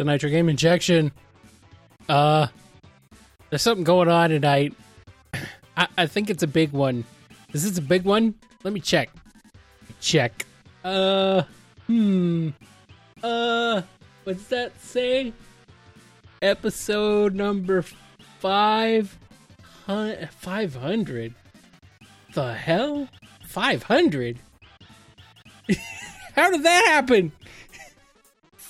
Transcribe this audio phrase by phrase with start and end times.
[0.00, 1.12] to Nitro Game Injection.
[2.08, 2.46] Uh,
[3.50, 4.74] there's something going on tonight.
[5.76, 7.04] I, I think it's a big one.
[7.52, 8.34] Is this a big one?
[8.64, 9.10] Let me check.
[10.00, 10.46] Check.
[10.82, 11.42] Uh,
[11.86, 12.50] hmm.
[13.22, 13.82] Uh,
[14.24, 15.32] what's that say?
[16.40, 17.84] Episode number
[18.38, 19.18] five.
[19.86, 21.34] 500.
[22.32, 23.08] The hell?
[23.46, 24.38] 500?
[26.36, 27.32] How did that happen?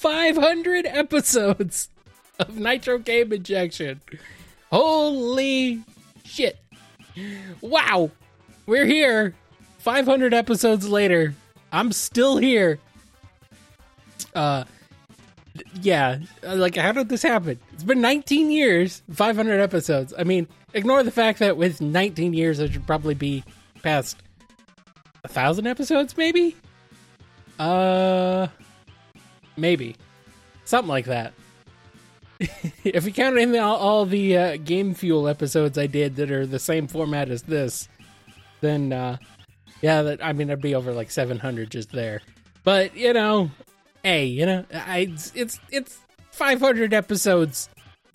[0.01, 1.91] 500 episodes
[2.39, 4.01] of Nitro Game Injection.
[4.73, 5.83] Holy
[6.25, 6.59] shit.
[7.61, 8.11] Wow.
[8.65, 9.35] We're here.
[9.81, 11.35] 500 episodes later.
[11.71, 12.79] I'm still here.
[14.35, 14.65] Uh
[15.83, 17.59] yeah, like how did this happen?
[17.75, 20.15] It's been 19 years, 500 episodes.
[20.17, 23.45] I mean, ignore the fact that with 19 years it should probably be
[23.83, 24.17] past
[25.25, 26.57] a thousand episodes, maybe.
[27.59, 28.47] Uh,
[29.61, 29.97] maybe
[30.65, 31.33] something like that.
[32.85, 36.47] if you count in all, all the uh, Game Fuel episodes I did that are
[36.47, 37.89] the same format as this,
[38.61, 39.19] then uh,
[39.83, 42.23] yeah, that I mean, I'd be over like 700 just there.
[42.65, 43.51] But you know,
[44.03, 45.99] hey, you know, I it's it's, it's
[46.31, 47.69] 500 episodes,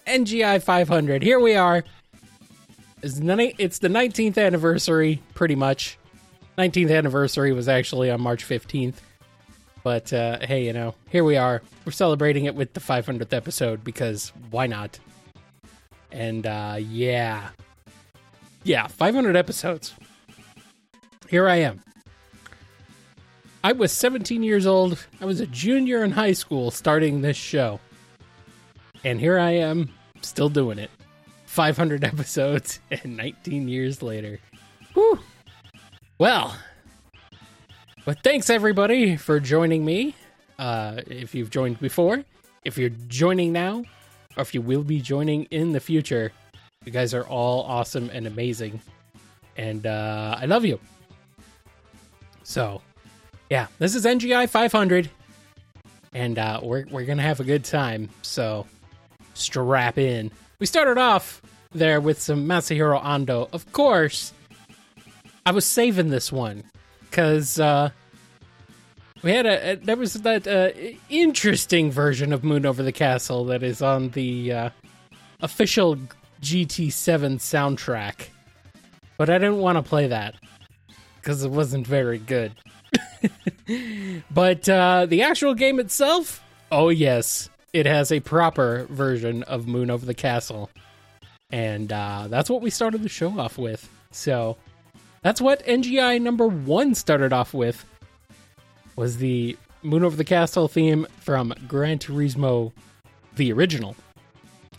[0.07, 1.21] NGI 500.
[1.21, 1.83] Here we are.
[3.03, 5.99] It's, it's the 19th anniversary, pretty much.
[6.57, 8.95] 19th anniversary was actually on March 15th.
[9.85, 11.61] But uh, hey, you know, here we are.
[11.85, 14.97] We're celebrating it with the 500th episode because why not?
[16.11, 17.49] And uh, yeah.
[18.63, 19.93] Yeah, 500 episodes.
[21.29, 21.83] Here I am.
[23.63, 25.05] I was 17 years old.
[25.21, 27.79] I was a junior in high school starting this show.
[29.03, 30.89] And here I am, still doing it.
[31.45, 34.39] 500 episodes and 19 years later.
[34.95, 35.19] Whew.
[36.17, 36.57] Well,
[38.05, 40.15] but thanks everybody for joining me.
[40.59, 42.23] Uh, if you've joined before,
[42.63, 43.83] if you're joining now,
[44.37, 46.31] or if you will be joining in the future,
[46.85, 48.79] you guys are all awesome and amazing.
[49.57, 50.79] And uh, I love you.
[52.43, 52.81] So,
[53.49, 55.09] yeah, this is NGI 500,
[56.13, 58.09] and uh, we're we're gonna have a good time.
[58.21, 58.67] So,
[59.33, 60.31] strap in.
[60.59, 63.49] We started off there with some Masahiro Ando.
[63.51, 64.31] Of course,
[65.45, 66.63] I was saving this one
[67.15, 67.89] because uh,
[69.23, 70.71] we had a, a there was that uh,
[71.09, 74.69] interesting version of Moon Over the Castle that is on the uh,
[75.39, 75.95] official
[76.41, 78.27] GT7 soundtrack,
[79.17, 80.35] but I didn't want to play that
[81.15, 82.51] because it wasn't very good.
[84.29, 89.89] but uh, the actual game itself, oh yes, it has a proper version of Moon
[89.89, 90.69] Over the Castle,
[91.49, 93.89] and uh, that's what we started the show off with.
[94.11, 94.57] So
[95.25, 97.83] that's what NGI number one started off with.
[98.95, 102.71] Was the Moon Over the Castle theme from Gran Turismo,
[103.35, 103.95] the original,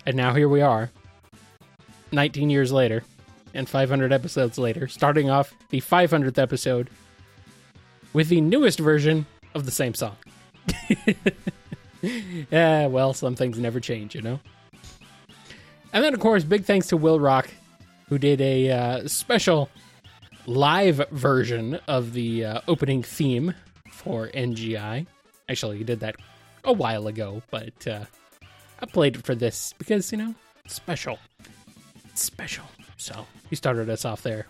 [0.07, 0.89] and now here we are,
[2.13, 3.03] 19 years later
[3.55, 6.91] and 500 episodes later, starting off the 500th episode
[8.13, 10.15] with the newest version of the same song.
[12.53, 14.39] yeah, well, some things never change, you know?
[15.93, 17.51] And then, of course, big thanks to Will Rock,
[18.09, 19.71] who did a uh, special
[20.47, 23.55] live version of the uh, opening theme
[23.91, 25.07] for NGI.
[25.49, 26.17] Actually, he did that
[26.65, 28.05] a while ago, but uh,
[28.81, 30.35] I played it for this because, you know,
[30.65, 31.19] it's special.
[32.07, 32.65] It's special.
[32.97, 34.47] So he started us off there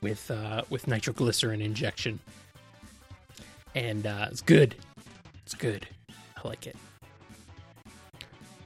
[0.00, 2.18] with uh, with nitroglycerin injection,
[3.74, 4.74] and uh, it's good.
[5.44, 5.86] It's good.
[6.10, 6.76] I like it.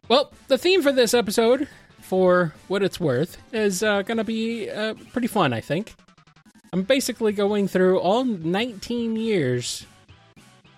[0.08, 1.68] Well, the theme for this episode,
[2.08, 5.52] for what it's worth, is uh, going to be uh, pretty fun.
[5.52, 5.94] I think.
[6.72, 9.86] I'm basically going through all 19 years,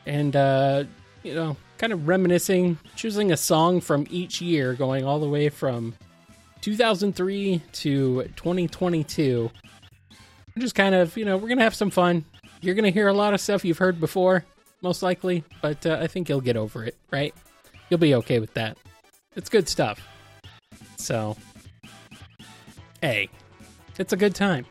[0.06, 0.84] and uh,
[1.22, 5.48] you know, kind of reminiscing, choosing a song from each year, going all the way
[5.48, 5.94] from
[6.60, 9.50] 2003 to 2022.
[10.58, 12.24] Just kind of, you know, we're going to have some fun.
[12.60, 14.44] You're going to hear a lot of stuff you've heard before,
[14.82, 17.34] most likely, but uh, I think you'll get over it, right?
[17.88, 18.76] You'll be okay with that.
[19.36, 20.06] It's good stuff.
[21.00, 21.36] So,
[23.00, 23.28] hey,
[23.98, 24.66] it's a good time.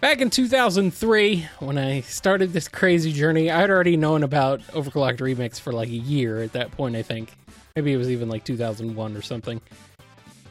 [0.00, 5.18] Back in 2003, when I started this crazy journey, I had already known about Overclocked
[5.18, 7.34] Remix for like a year at that point, I think.
[7.74, 9.60] Maybe it was even like 2001 or something.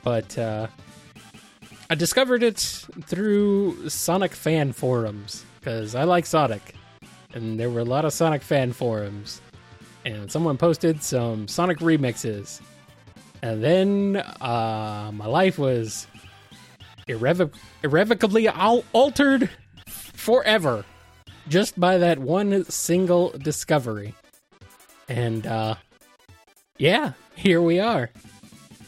[0.03, 0.67] But uh,
[1.89, 2.57] I discovered it
[3.03, 6.75] through Sonic fan forums because I like Sonic.
[7.33, 9.41] And there were a lot of Sonic fan forums.
[10.05, 12.61] And someone posted some Sonic remixes.
[13.45, 16.07] And then uh, my life was
[17.07, 19.51] irrevoc- irrevocably al- altered
[19.85, 20.83] forever
[21.47, 24.15] just by that one single discovery.
[25.07, 25.75] And uh
[26.79, 28.09] yeah, here we are.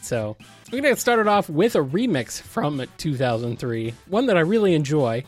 [0.02, 0.36] So,
[0.66, 4.74] we're going to get started off with a remix from 2003, one that I really
[4.74, 5.22] enjoy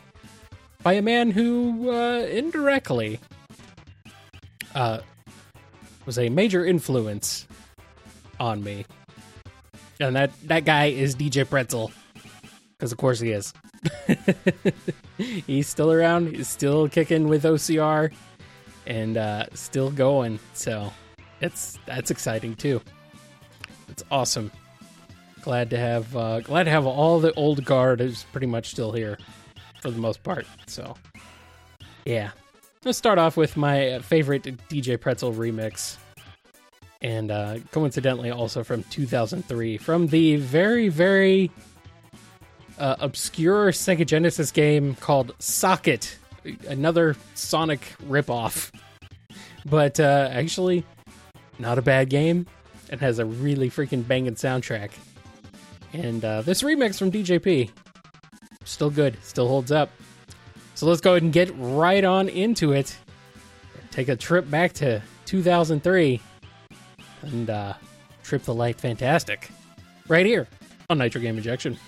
[0.83, 3.21] by a man who uh indirectly
[4.75, 4.99] uh
[6.05, 7.47] was a major influence
[8.41, 8.87] on me.
[10.01, 11.93] And that that guy is DJ Pretzel.
[12.79, 13.53] Cuz of course he is.
[15.19, 16.35] he's still around.
[16.35, 18.11] He's still kicking with OCR
[18.87, 20.39] and uh, still going.
[20.55, 20.93] So
[21.41, 22.81] it's that's exciting too.
[23.89, 24.51] It's awesome.
[25.43, 28.93] Glad to have uh, glad to have all the old guard is pretty much still
[28.93, 29.19] here
[29.81, 30.47] for the most part.
[30.67, 30.97] So
[32.05, 32.31] yeah,
[32.85, 35.97] let's start off with my favorite DJ Pretzel remix.
[37.03, 41.51] And uh, coincidentally, also from 2003, from the very, very
[42.79, 46.19] uh, obscure Sega Genesis game called Socket,
[46.69, 48.71] another Sonic ripoff.
[49.65, 50.85] But uh, actually,
[51.59, 52.47] not a bad game.
[52.91, 54.91] It has a really freaking banging soundtrack.
[55.93, 57.71] And uh, this remix from DJP,
[58.65, 59.91] still good, still holds up.
[60.75, 62.97] So let's go ahead and get right on into it.
[63.91, 66.21] Take a trip back to 2003
[67.23, 67.75] and uh,
[68.23, 69.51] trip the light fantastic
[70.09, 70.49] right here
[70.89, 71.79] on Nitro Game Injection.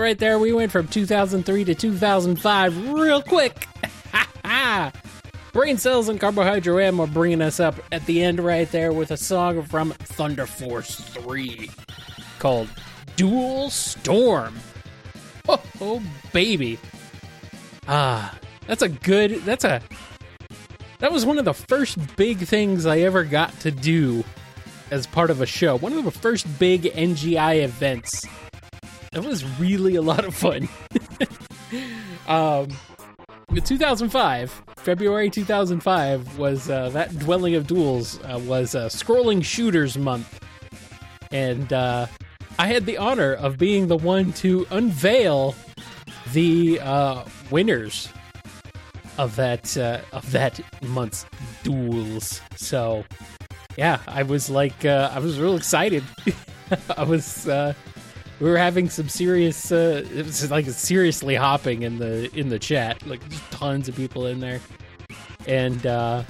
[0.00, 3.68] Right there, we went from 2003 to 2005 real quick.
[5.52, 9.16] Brain cells and carbohydrate are bringing us up at the end right there with a
[9.16, 11.70] song from Thunder Force 3
[12.40, 12.68] called
[13.14, 14.56] Dual Storm.
[15.48, 16.78] Oh, oh baby.
[17.86, 18.36] Ah,
[18.66, 19.42] that's a good.
[19.44, 19.80] That's a.
[20.98, 24.24] That was one of the first big things I ever got to do
[24.90, 25.76] as part of a show.
[25.76, 28.26] One of the first big NGI events.
[29.12, 30.68] That was really a lot of fun.
[32.28, 32.68] um,
[33.54, 40.40] 2005, February 2005 was uh, that Dwelling of Duels uh, was uh, Scrolling Shooters Month,
[41.30, 42.06] and uh,
[42.58, 45.54] I had the honor of being the one to unveil
[46.32, 48.08] the uh, winners
[49.18, 51.26] of that uh, of that month's
[51.62, 52.40] duels.
[52.56, 53.04] So,
[53.76, 56.04] yeah, I was like, uh, I was real excited.
[56.96, 57.74] I was, uh,
[58.40, 62.58] we were having some serious, uh, it was like seriously hopping in the in the
[62.58, 64.60] chat, like tons of people in there,
[65.46, 66.22] and uh,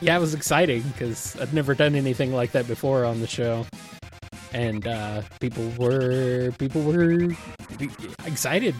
[0.00, 3.66] yeah, it was exciting because I've never done anything like that before on the show
[4.52, 7.30] and uh, people were people were
[8.24, 8.74] excited.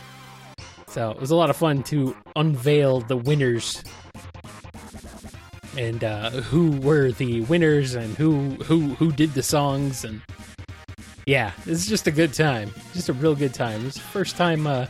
[0.87, 3.83] So it was a lot of fun to unveil the winners
[5.77, 10.21] and uh, who were the winners and who who who did the songs and
[11.27, 13.87] yeah, it's just a good time, just a real good time.
[13.87, 14.87] It's the first time uh,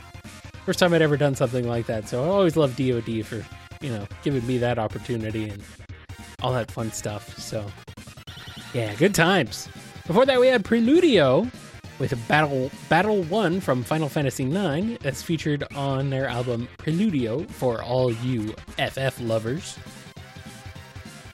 [0.65, 2.09] first time I'd ever done something like that.
[2.09, 3.45] So I always love DoD for
[3.81, 5.63] you know giving me that opportunity and
[6.43, 7.39] all that fun stuff.
[7.39, 7.65] So
[8.73, 9.69] yeah, good times.
[10.07, 11.51] Before that, we had Preludio
[11.99, 17.83] with Battle Battle One from Final Fantasy IX, that's featured on their album Preludio for
[17.83, 19.79] all you FF lovers.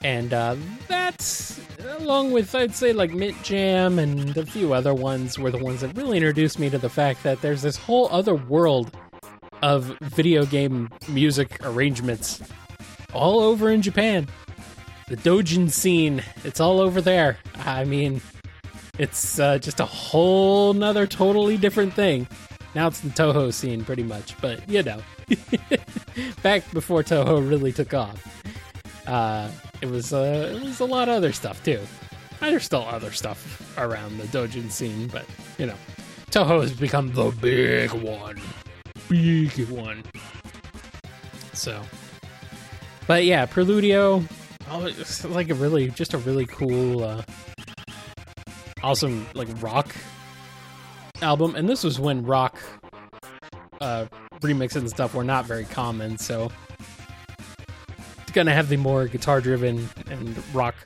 [0.03, 0.57] And uh,
[0.87, 1.61] that's
[1.99, 5.81] along with I'd say like Mint Jam and a few other ones were the ones
[5.81, 8.91] that really introduced me to the fact that there's this whole other world
[9.63, 12.41] of video game music arrangements
[13.13, 14.29] all over in Japan.
[15.09, 17.39] The dojin scene, it's all over there.
[17.65, 18.21] I mean,
[18.99, 22.29] it's uh, just a whole nother totally different thing.
[22.75, 25.01] Now it's the Touhou scene, pretty much, but you know,
[26.43, 28.43] back before Touhou really took off,
[29.09, 31.81] uh, it was uh, it was a lot of other stuff too.
[32.41, 35.25] There's still other stuff around the dojin scene, but
[35.59, 35.75] you know,
[36.31, 38.41] Touhou has become the big one,
[39.09, 40.05] big one.
[41.53, 41.83] So,
[43.09, 44.25] but yeah, Preludio,
[44.71, 47.03] oh, like a really, just a really cool.
[47.03, 47.23] Uh,
[48.83, 49.95] awesome like rock
[51.21, 52.61] album and this was when rock
[53.81, 54.07] uh
[54.41, 56.51] remixes and stuff were not very common so
[58.39, 60.77] gonna have the more guitar driven and rock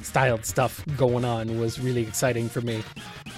[0.00, 2.82] styled stuff going on was really exciting for me.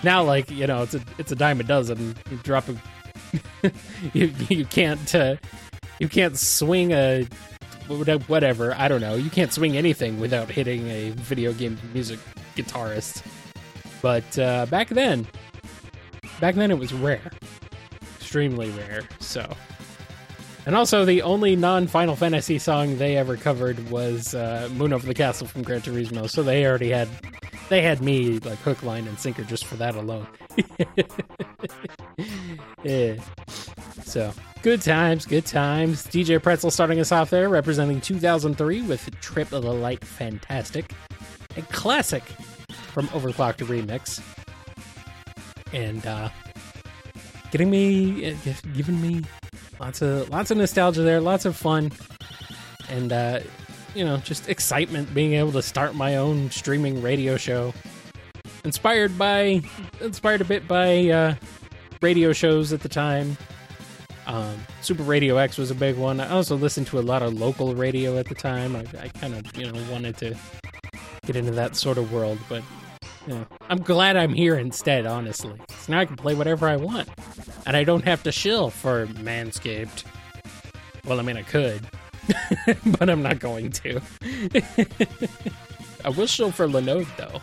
[0.03, 2.17] Now like you know it's a it's a dime a dozen.
[2.31, 3.71] You drop a
[4.15, 5.37] you, you can't uh,
[5.99, 7.27] you can't swing a
[8.29, 8.75] whatever.
[8.79, 9.15] I don't know.
[9.15, 12.21] You can't swing anything without hitting a video game music
[12.57, 13.23] guitarist.
[14.01, 15.27] But uh, back then,
[16.41, 17.31] back then it was rare,
[18.17, 19.03] extremely rare.
[19.21, 19.55] So,
[20.67, 25.15] and also the only non-Final Fantasy song they ever covered was uh, "Moon Over the
[25.15, 26.29] Castle" from Gran Turismo.
[26.29, 27.09] So they already had,
[27.69, 30.27] they had me like hook, line, and sinker just for that alone.
[32.85, 33.17] yeah.
[34.05, 36.07] So good times, good times.
[36.07, 40.93] DJ Pretzel starting us off there, representing 2003 with Trip of the Light Fantastic,
[41.57, 42.23] a classic
[42.93, 44.23] from Overclocked Remix.
[45.73, 46.29] And uh,
[47.51, 48.35] getting me, uh,
[48.75, 49.25] giving me
[49.79, 51.93] lots of lots of nostalgia there, lots of fun,
[52.89, 53.41] and uh,
[53.95, 57.73] you know, just excitement being able to start my own streaming radio show.
[58.65, 59.63] Inspired by,
[60.01, 61.35] inspired a bit by uh,
[62.01, 63.37] radio shows at the time.
[64.27, 66.19] Um, Super Radio X was a big one.
[66.19, 68.75] I also listened to a lot of local radio at the time.
[68.75, 70.35] I, I kind of, you know, wanted to
[71.27, 72.63] get into that sort of world, but
[73.69, 75.59] I'm glad I'm here instead, honestly.
[75.69, 77.09] So now I can play whatever I want.
[77.67, 80.05] And I don't have to shill for Manscaped.
[81.05, 81.87] Well, I mean, I could.
[82.99, 84.01] but I'm not going to.
[86.05, 87.41] I will shill for Linode, though.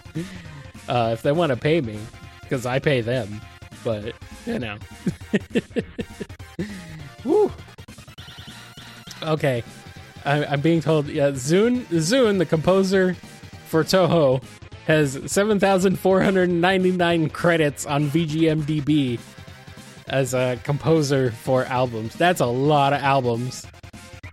[0.92, 2.00] Uh, if they want to pay me,
[2.42, 3.42] because I pay them.
[3.84, 4.14] But,
[4.46, 4.78] you know.
[7.26, 7.52] Woo.
[9.24, 9.64] Okay.
[10.26, 13.16] I, am being told, yeah, ZUN, ZUN, the composer
[13.68, 14.44] for Touhou,
[14.88, 19.20] has 7,499 credits on VGMDB
[20.08, 22.16] as a composer for albums.
[22.16, 23.66] That's a lot of albums.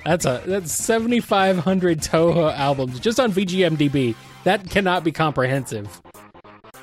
[0.04, 4.14] That's a that's 7,500 Touhou albums just on VGMDB.
[4.44, 6.00] That cannot be comprehensive.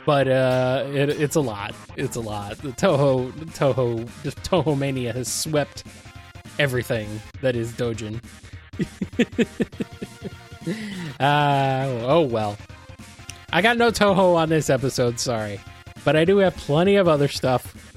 [0.06, 1.74] but uh, it, it's a lot.
[1.98, 2.58] It's a lot.
[2.60, 5.84] The Touhou, Touhou, just Touhou mania has swept
[6.60, 8.22] everything that is Dojin.
[11.20, 12.58] uh, oh well.
[13.56, 15.62] I got no Touhou on this episode, sorry,
[16.04, 17.96] but I do have plenty of other stuff.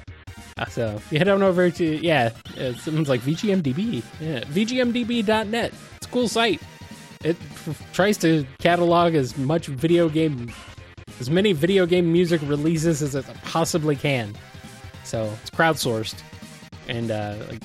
[0.56, 2.30] Uh, so you head on over to yeah,
[2.60, 5.72] uh, something's like VGMDB, yeah, VGMDB.net.
[5.96, 6.62] It's a cool site.
[7.24, 10.52] It f- tries to catalog as much video game
[11.18, 14.36] as many video game music releases as it possibly can.
[15.02, 16.22] So it's crowdsourced,
[16.86, 17.62] and uh, like,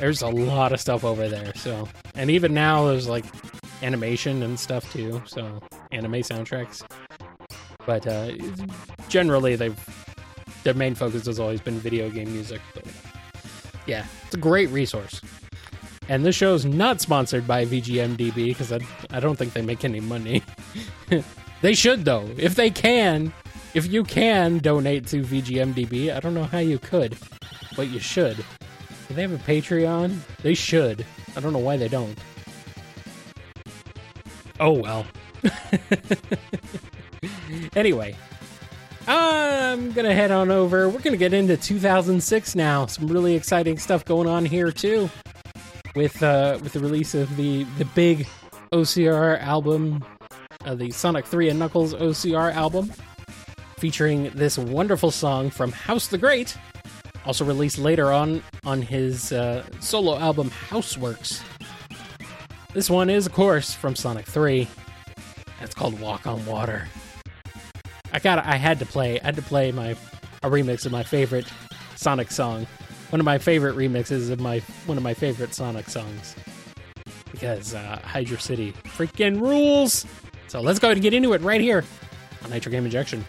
[0.00, 1.54] there's a lot of stuff over there.
[1.54, 3.24] So and even now there's like
[3.82, 5.22] animation and stuff too.
[5.26, 5.62] So
[5.92, 6.82] anime soundtracks,
[7.86, 8.32] but uh,
[9.08, 9.78] generally they've
[10.62, 12.60] their main focus has always been video game music.
[12.74, 12.84] But
[13.86, 15.20] yeah, it's a great resource.
[16.08, 18.80] And this show is not sponsored by VGMDB because I,
[19.10, 20.42] I don't think they make any money.
[21.64, 22.28] They should though.
[22.36, 23.32] If they can,
[23.72, 27.16] if you can donate to VGMDB, I don't know how you could,
[27.74, 28.36] but you should.
[29.08, 30.18] Do they have a Patreon?
[30.42, 31.06] They should.
[31.34, 32.18] I don't know why they don't.
[34.60, 35.06] Oh well.
[37.76, 38.16] anyway,
[39.06, 40.88] I'm gonna head on over.
[40.88, 42.86] We're gonna get into 2006 now.
[42.86, 45.10] Some really exciting stuff going on here too,
[45.94, 48.26] with uh, with the release of the the big
[48.72, 50.04] OCR album
[50.64, 52.90] uh, the Sonic 3 and Knuckles OCR album,
[53.78, 56.56] featuring this wonderful song from House the Great,
[57.26, 61.42] also released later on on his uh, solo album Houseworks.
[62.72, 64.68] This one is, of course, from Sonic 3.
[65.60, 66.88] It's called Walk on Water.
[68.14, 69.96] I got I had to play I had to play my
[70.44, 71.46] a remix of my favorite
[71.96, 72.66] Sonic song.
[73.10, 76.36] One of my favorite remixes of my one of my favorite Sonic songs.
[77.32, 80.06] Because uh, Hydrocity freaking rules!
[80.46, 81.84] So let's go ahead and get into it right here
[82.44, 83.24] on Nitro Game Injection.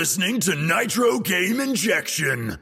[0.00, 2.59] Listening to Nitro Game Injection.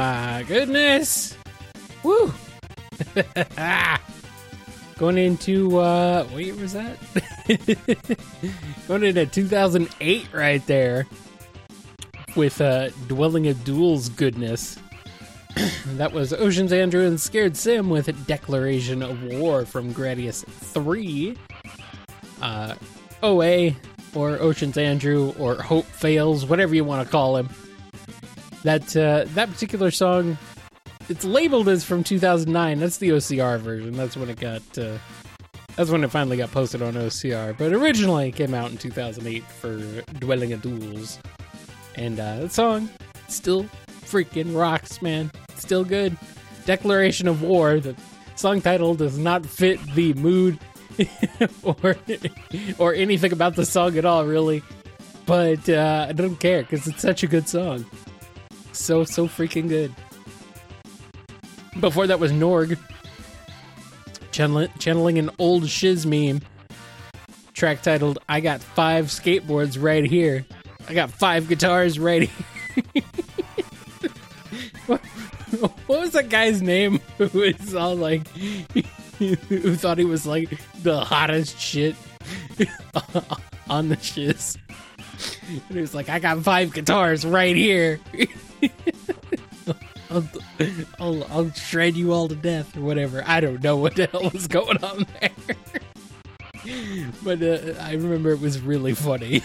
[0.00, 1.36] My goodness.
[2.02, 2.32] Woo.
[4.98, 6.96] Going into uh what year was that?
[8.88, 11.06] Going into 2008 right there
[12.34, 14.78] with uh Dwelling of Duels goodness.
[15.86, 21.36] that was Ocean's Andrew and Scared Sim with Declaration of War from Gradius 3.
[22.40, 22.74] Uh
[23.22, 23.72] OA
[24.14, 27.50] or Ocean's Andrew or Hope Fails, whatever you want to call him.
[28.62, 30.36] That uh, that particular song,
[31.08, 32.78] it's labeled as from 2009.
[32.78, 33.92] That's the OCR version.
[33.96, 34.62] That's when it got.
[34.78, 34.98] Uh,
[35.76, 37.56] that's when it finally got posted on OCR.
[37.56, 39.78] But originally it came out in 2008 for
[40.18, 41.18] Dwelling of Duels,
[41.94, 42.90] and uh, that song
[43.28, 43.64] still
[44.02, 45.30] freaking rocks, man.
[45.56, 46.16] Still good.
[46.66, 47.80] Declaration of War.
[47.80, 47.96] The
[48.36, 50.58] song title does not fit the mood
[51.62, 51.96] or
[52.78, 54.62] or anything about the song at all, really.
[55.26, 57.86] But uh, I don't care because it's such a good song.
[58.80, 59.94] So so freaking good.
[61.78, 62.78] Before that was Norg
[64.32, 66.40] channeling, an old shiz meme.
[67.52, 70.46] Track titled "I got five skateboards right here.
[70.88, 73.02] I got five guitars right here."
[74.86, 75.00] what,
[75.86, 78.26] what was that guy's name who was all like
[79.18, 81.94] who thought he was like the hottest shit
[83.68, 84.56] on the shiz.
[85.48, 88.00] And he was like, I got five guitars right here.
[90.10, 90.28] I'll,
[90.98, 93.22] I'll, I'll shred you all to death or whatever.
[93.26, 95.30] I don't know what the hell was going on there.
[97.22, 99.42] but uh, I remember it was really funny.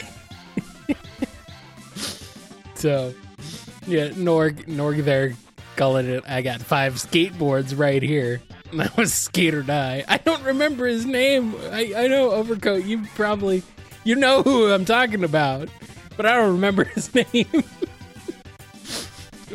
[2.76, 3.14] so,
[3.86, 5.34] yeah, Norg, Norg there
[5.76, 8.42] calling it, I got five skateboards right here.
[8.74, 10.04] That was Skate or Die.
[10.08, 11.56] I don't remember his name.
[11.72, 12.84] I, I know Overcoat.
[12.84, 13.64] You probably
[14.04, 15.70] you know who I'm talking about,
[16.18, 17.64] but I don't remember his name.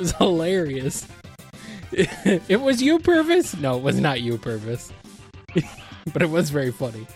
[0.01, 1.07] Was hilarious.
[1.93, 3.55] it was you, Purvis.
[3.59, 4.91] No, it was not you, Purvis.
[6.13, 7.07] but it was very funny.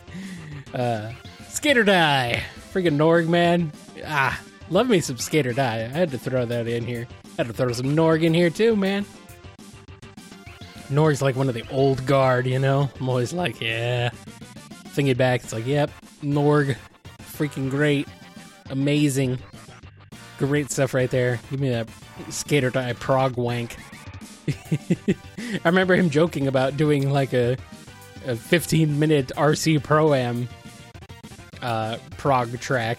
[0.74, 1.12] Uh,
[1.48, 2.42] Skate or Die.
[2.74, 3.72] Freaking Norg, man.
[4.04, 5.76] Ah, love me some Skate or Die.
[5.76, 7.06] I had to throw that in here.
[7.24, 9.06] I had to throw some Norg in here too, man.
[10.90, 12.90] Norg's like one of the old guard, you know?
[13.00, 14.10] I'm always like, yeah.
[14.88, 15.90] Thinking back, it's like, yep,
[16.22, 16.76] Norg,
[17.18, 18.06] freaking great,
[18.68, 19.38] amazing,
[20.38, 21.40] great stuff right there.
[21.50, 21.88] Give me that
[22.30, 23.76] Skate or Die prog wank.
[24.48, 25.14] I
[25.64, 27.56] remember him joking about doing like a,
[28.26, 30.48] a 15 minute RC Pro Am
[31.62, 32.98] uh, prog track.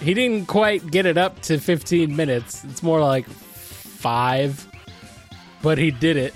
[0.00, 2.64] He didn't quite get it up to 15 minutes.
[2.64, 4.66] It's more like five,
[5.62, 6.34] but he did it.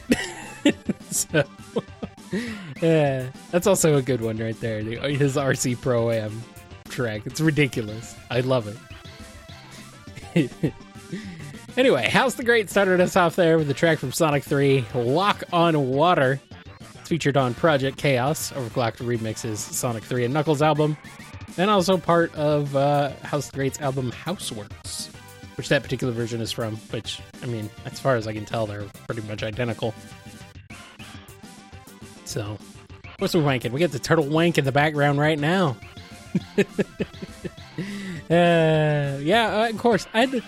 [1.10, 1.42] so,
[2.80, 4.80] yeah, that's also a good one right there.
[4.80, 6.42] His RC Pro Am
[6.88, 7.22] track.
[7.26, 8.14] It's ridiculous.
[8.30, 8.68] I love
[10.34, 10.72] it.
[11.76, 15.44] anyway, House the Great started us off there with the track from Sonic 3, Walk
[15.52, 16.40] on Water.
[16.80, 20.96] It's featured on Project Chaos, Overclocked Remixes, Sonic 3 and Knuckles album,
[21.56, 25.08] and also part of uh, House the Great's album Houseworks,
[25.56, 28.66] which that particular version is from, which, I mean, as far as I can tell,
[28.66, 29.94] they're pretty much identical.
[32.24, 32.58] So,
[33.18, 33.70] what's we wanking?
[33.70, 35.76] We get the turtle wank in the background right now.
[36.58, 36.62] uh,
[38.28, 40.06] yeah, uh, of course.
[40.12, 40.42] I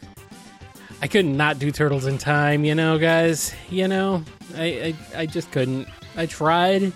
[1.01, 3.55] I couldn't not do turtles in time, you know, guys.
[3.71, 4.25] You know,
[4.57, 5.89] I, I I just couldn't.
[6.17, 6.93] I tried,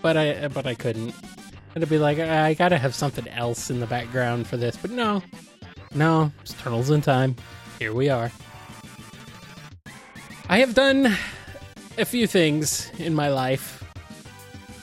[0.00, 1.14] but I but I couldn't.
[1.74, 5.22] It'd be like I gotta have something else in the background for this, but no,
[5.94, 7.36] no, it's turtles in time.
[7.78, 8.30] Here we are.
[10.48, 11.16] I have done
[11.98, 13.82] a few things in my life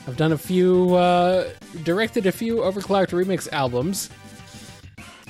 [0.09, 1.49] I've done a few, uh,
[1.83, 4.09] directed a few Overclocked remix albums,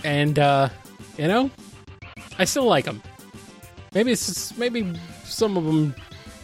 [0.06, 0.70] and uh,
[1.18, 1.52] you know,
[2.40, 3.04] I still like them.
[3.94, 4.94] Maybe it's maybe
[5.26, 5.94] some of them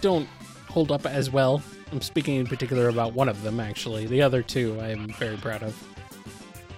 [0.01, 0.27] don't
[0.67, 1.63] hold up as well.
[1.91, 4.05] I'm speaking in particular about one of them, actually.
[4.05, 5.87] The other two I am very proud of.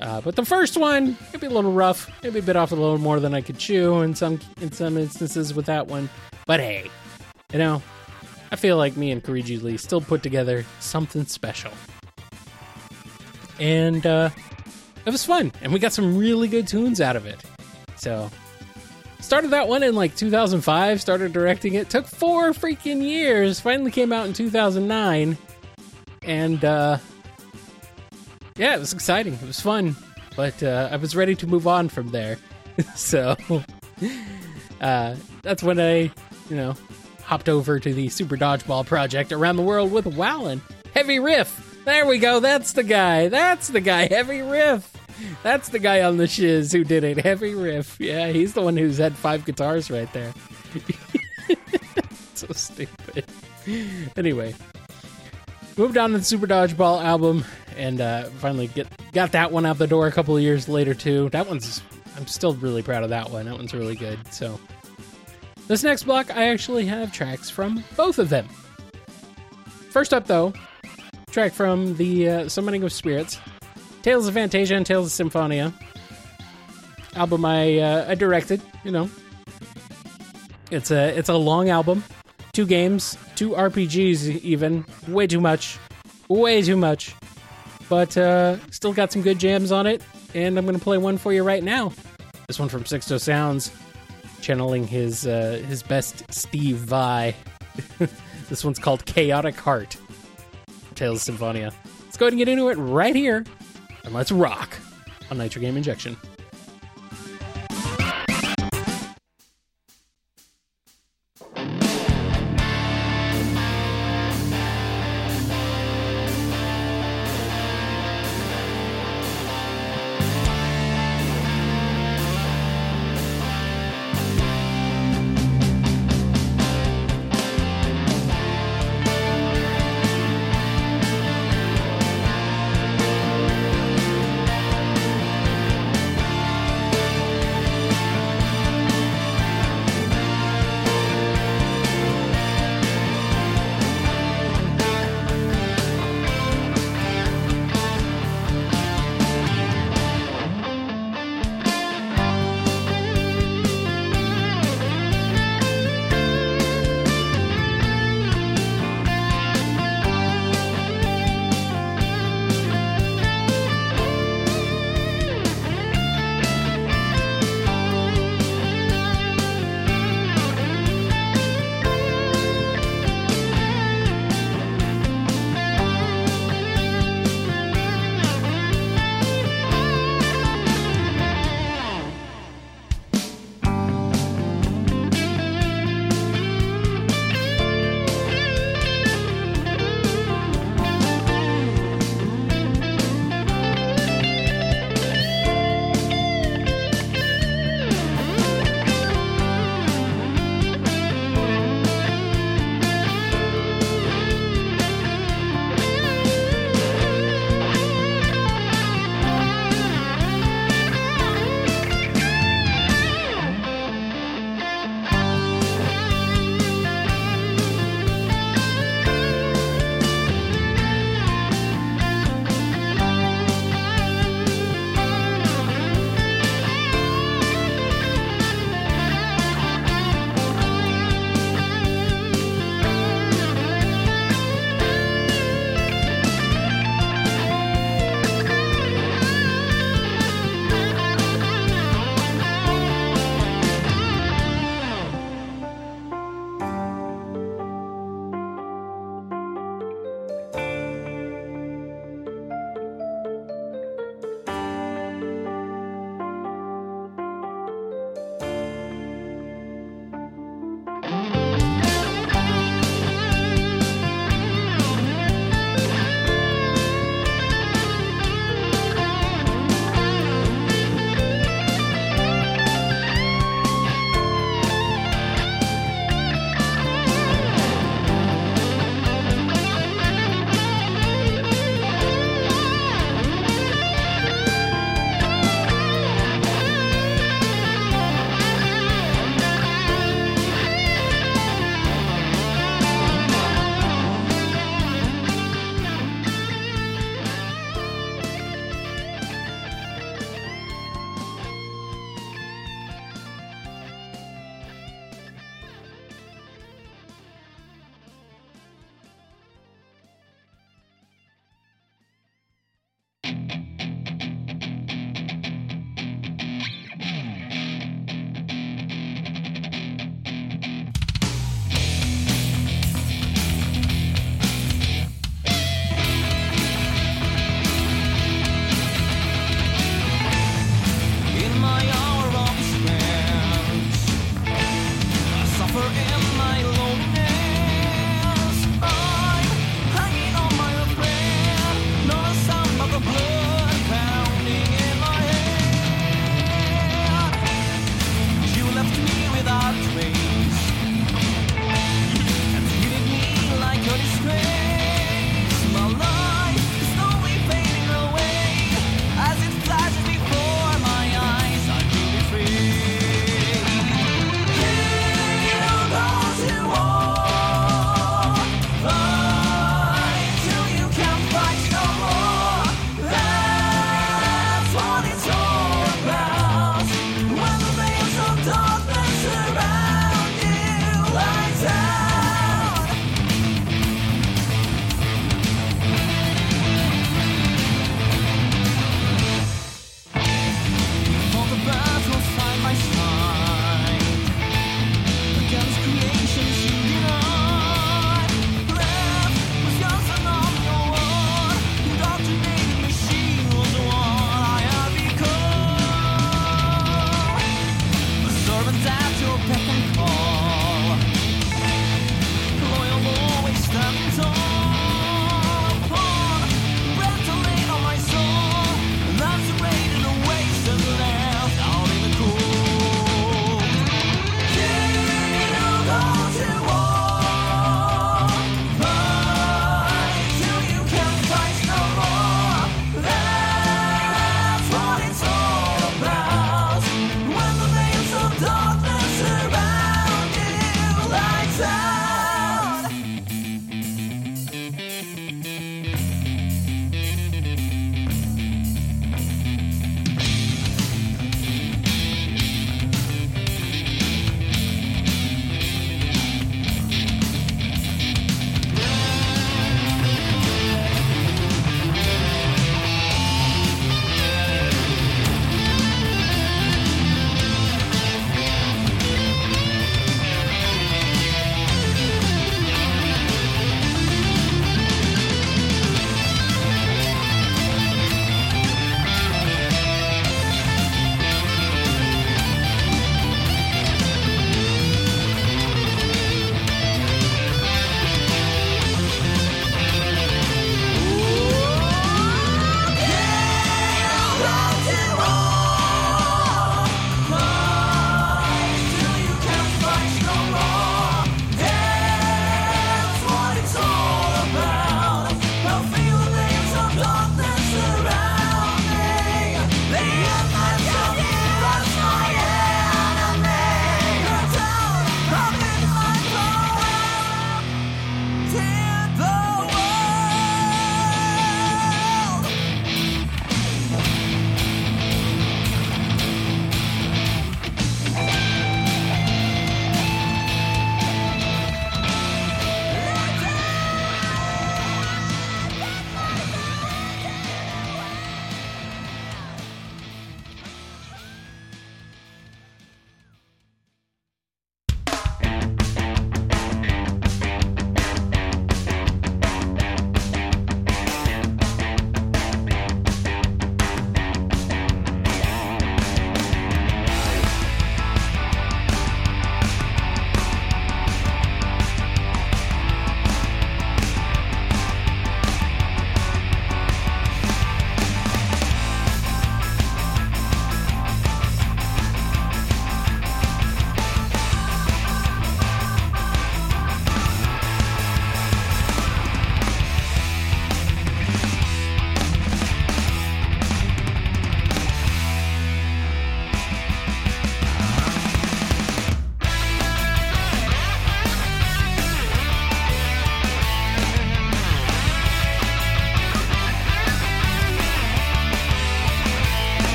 [0.00, 3.20] Uh, but the first one, maybe a little rough, maybe bit off a little more
[3.20, 6.10] than I could chew in some in some instances with that one.
[6.46, 6.90] But hey,
[7.52, 7.82] you know,
[8.50, 11.72] I feel like me and Kariji Lee still put together something special.
[13.60, 14.30] And uh,
[15.06, 17.40] it was fun, and we got some really good tunes out of it.
[17.96, 18.30] So,
[19.24, 21.90] started that one in like 2005, started directing it.
[21.90, 25.36] Took four freaking years, finally came out in 2009.
[26.22, 26.98] And uh,
[28.56, 29.34] yeah, it was exciting.
[29.34, 29.96] It was fun.
[30.36, 32.38] But uh, I was ready to move on from there.
[32.96, 33.36] so,
[34.80, 36.10] uh, that's when I,
[36.50, 36.74] you know,
[37.22, 40.60] hopped over to the Super Dodgeball project around the world with Wallen.
[40.92, 41.82] Heavy Riff.
[41.84, 42.40] There we go.
[42.40, 43.28] That's the guy.
[43.28, 44.06] That's the guy.
[44.06, 44.93] Heavy Riff.
[45.44, 47.18] That's the guy on the shiz who did it.
[47.18, 48.00] Heavy Riff.
[48.00, 50.32] Yeah, he's the one who's had five guitars right there.
[52.34, 53.26] so stupid.
[54.16, 54.54] Anyway,
[55.76, 57.44] moved on to the Super Dodgeball album,
[57.76, 60.94] and uh, finally get got that one out the door a couple of years later
[60.94, 61.28] too.
[61.28, 61.82] That one's
[62.16, 63.44] I'm still really proud of that one.
[63.44, 64.18] That one's really good.
[64.32, 64.58] So
[65.68, 68.48] this next block, I actually have tracks from both of them.
[69.90, 70.54] First up, though,
[71.30, 73.38] track from the uh, Summoning of Spirits,
[74.04, 75.72] Tales of Phantasia and Tales of Symphonia
[77.16, 78.60] album I uh, I directed.
[78.84, 79.10] You know,
[80.70, 82.04] it's a it's a long album,
[82.52, 85.78] two games, two RPGs, even way too much,
[86.28, 87.14] way too much.
[87.88, 90.02] But uh, still got some good jams on it,
[90.34, 91.90] and I'm gonna play one for you right now.
[92.46, 93.72] This one from Sixto Sounds,
[94.42, 97.34] channeling his uh, his best Steve Vai.
[98.50, 99.96] this one's called Chaotic Heart.
[100.94, 101.72] Tales of Symphonia.
[102.04, 103.44] Let's go ahead and get into it right here,
[104.04, 104.78] and let's rock
[105.30, 106.16] on Nitro Game Injection.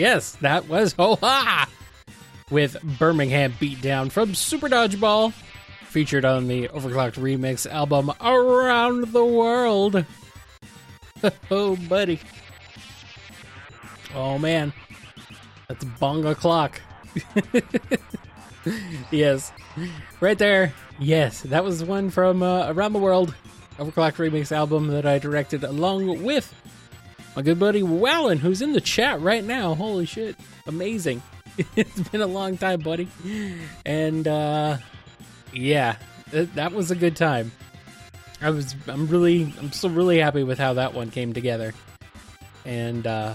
[0.00, 1.68] Yes, that was ho ha!
[2.50, 5.34] With Birmingham Beatdown from Super Dodgeball,
[5.84, 10.06] featured on the Overclocked Remix album Around the World.
[11.50, 12.18] oh, buddy.
[14.14, 14.72] Oh, man.
[15.68, 16.80] That's bong o'clock.
[19.10, 19.52] yes.
[20.20, 20.72] Right there.
[20.98, 23.34] Yes, that was one from uh, Around the World,
[23.78, 26.54] Overclocked Remix album that I directed along with
[27.36, 29.74] my good buddy Wallen, who's in the chat right now.
[29.74, 30.36] Holy shit.
[30.66, 31.22] Amazing.
[31.76, 33.08] it's been a long time, buddy.
[33.86, 34.78] And uh
[35.52, 35.96] yeah,
[36.30, 37.52] that, that was a good time.
[38.40, 41.72] I was I'm really I'm still really happy with how that one came together.
[42.64, 43.34] And uh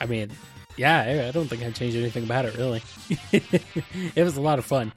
[0.00, 0.30] I mean,
[0.76, 2.82] yeah, I, I don't think I changed anything about it really.
[3.32, 4.92] it was a lot of fun.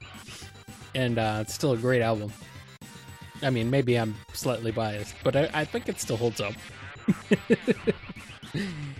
[0.94, 2.32] And uh it's still a great album.
[3.42, 6.54] I mean, maybe I'm slightly biased, but I, I think it still holds up.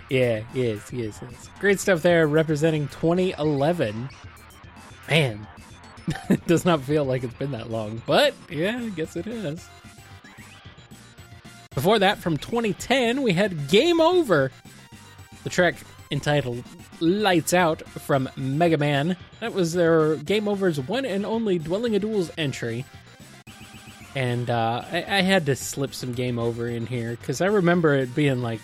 [0.09, 1.51] yeah, yes, yes, yes.
[1.61, 4.09] Great stuff there representing 2011.
[5.09, 5.47] Man,
[6.29, 9.67] it does not feel like it's been that long, but yeah, I guess it is.
[11.75, 14.51] Before that, from 2010, we had Game Over,
[15.43, 15.75] the track
[16.11, 16.63] entitled
[17.01, 19.17] Lights Out from Mega Man.
[19.41, 22.85] That was their Game Over's one and only Dwelling of Duels entry
[24.15, 27.95] and uh, I, I, had to slip some game over in here because I remember
[27.95, 28.61] it being like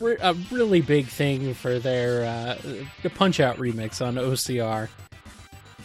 [0.00, 2.58] a really big thing for their uh,
[3.02, 4.88] the Punch Out remix on OCR.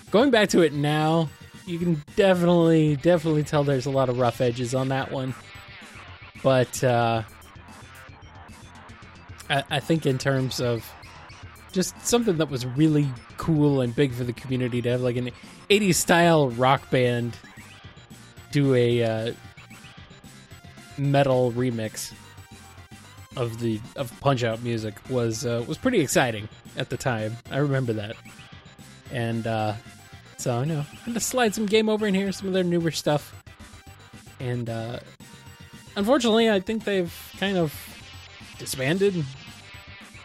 [0.10, 1.30] Going back to it now,
[1.66, 5.36] you can definitely definitely tell there's a lot of rough edges on that one,
[6.42, 7.22] but uh,
[9.50, 10.90] I, I think in terms of
[11.72, 15.30] just something that was really cool and big for the community to have like an
[15.70, 17.38] 80s style rock band
[18.52, 19.34] do a uh,
[20.98, 22.14] metal remix
[23.36, 27.38] of the of Punch Out music was uh, was pretty exciting at the time.
[27.52, 28.16] I remember that,
[29.12, 29.74] and uh,
[30.38, 32.92] so I know I'm gonna slide some game over in here, some of their newer
[32.92, 33.34] stuff,
[34.40, 35.00] and uh,
[35.96, 37.74] unfortunately, I think they've kind of
[38.58, 39.24] disbanded.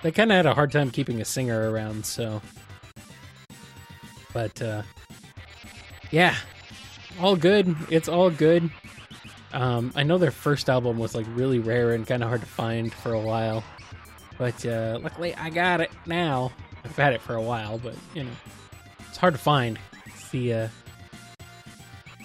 [0.02, 2.42] They kind of had a hard time keeping a singer around, so.
[4.32, 4.82] But uh,
[6.10, 6.36] yeah,
[7.20, 7.74] all good.
[7.90, 8.70] It's all good.
[9.52, 12.46] Um, I know their first album was like really rare and kind of hard to
[12.46, 13.62] find for a while,
[14.38, 16.52] but uh, luckily I got it now.
[16.84, 18.30] I've had it for a while, but you know,
[19.08, 19.78] it's hard to find.
[20.06, 20.68] It's the uh,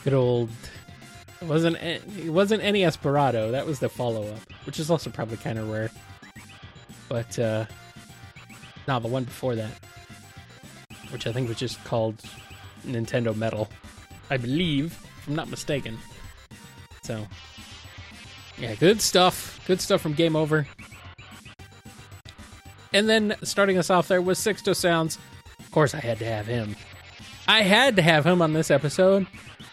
[0.03, 0.49] good old.
[1.41, 3.51] It wasn't it wasn't any Esperado.
[3.51, 5.91] That was the follow up, which is also probably kind of rare.
[7.09, 7.65] But uh,
[8.87, 9.71] no, the one before that,
[11.09, 12.23] which I think was just called
[12.85, 13.67] Nintendo Metal.
[14.29, 15.97] I believe, if I'm not mistaken.
[17.01, 17.25] So,
[18.57, 19.61] yeah, good stuff.
[19.67, 20.67] Good stuff from Game Over.
[22.93, 25.17] And then starting us off there was Sixto Sounds.
[25.59, 26.75] Of course, I had to have him.
[27.47, 29.27] I had to have him on this episode.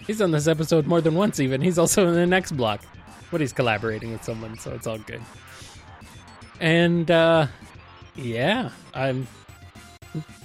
[0.06, 1.60] He's on this episode more than once, even.
[1.60, 2.82] He's also in the next block,
[3.30, 5.22] but he's collaborating with someone, so it's all good.
[6.60, 7.46] And uh,
[8.14, 9.26] yeah, I'm.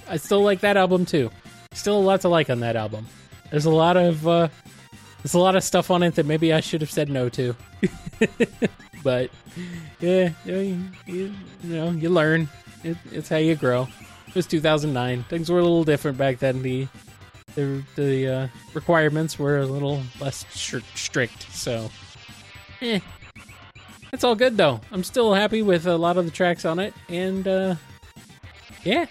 [0.08, 1.30] I still like that album too.
[1.72, 3.06] Still a lot to like on that album.
[3.50, 4.48] There's a lot of uh,
[5.22, 7.54] there's a lot of stuff on it that maybe I should have said no to.
[9.02, 9.30] but
[10.00, 12.48] yeah, you, you, know, you learn.
[12.82, 13.88] It, it's how you grow.
[14.28, 15.24] It was 2009.
[15.24, 16.62] Things were a little different back then.
[16.62, 16.88] The
[17.54, 21.52] the the uh, requirements were a little less strict.
[21.52, 21.90] So,
[22.80, 23.00] eh,
[24.12, 24.80] it's all good though.
[24.92, 27.74] I'm still happy with a lot of the tracks on it, and uh,
[28.84, 29.06] yeah,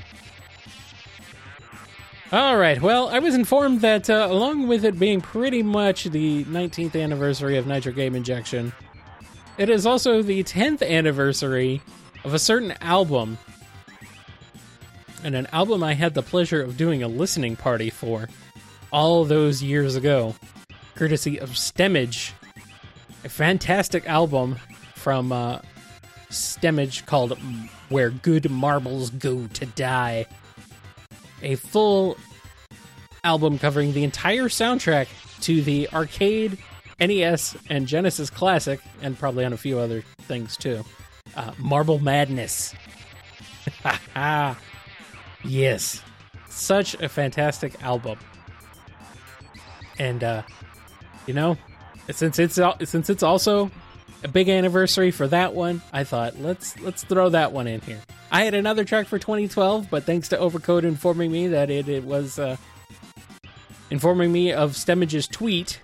[2.31, 2.79] all right.
[2.79, 7.57] Well, I was informed that uh, along with it being pretty much the 19th anniversary
[7.57, 8.71] of Nitro Game Injection,
[9.57, 11.81] it is also the 10th anniversary
[12.23, 13.39] of a certain album.
[15.23, 18.29] And an album I had the pleasure of doing a listening party for
[18.91, 20.35] all those years ago,
[20.95, 22.31] courtesy of Stemage,
[23.23, 24.57] a fantastic album
[24.93, 25.59] from uh,
[26.29, 27.37] Stemage called
[27.89, 30.27] Where Good Marbles Go to Die
[31.41, 32.17] a full
[33.23, 35.07] album covering the entire soundtrack
[35.41, 36.57] to the arcade,
[36.99, 40.83] NES, and Genesis Classic, and probably on a few other things too.
[41.35, 42.73] Uh, Marble Madness.
[45.43, 46.01] yes,
[46.47, 48.17] such a fantastic album.
[49.97, 50.43] And uh,
[51.27, 51.57] you know,
[52.11, 53.69] since it's since it's also
[54.23, 57.99] a big anniversary for that one, I thought let's let's throw that one in here.
[58.31, 62.03] I had another track for 2012, but thanks to Overcode informing me that it, it
[62.03, 62.57] was uh,
[63.89, 65.79] informing me of Stemage's tweet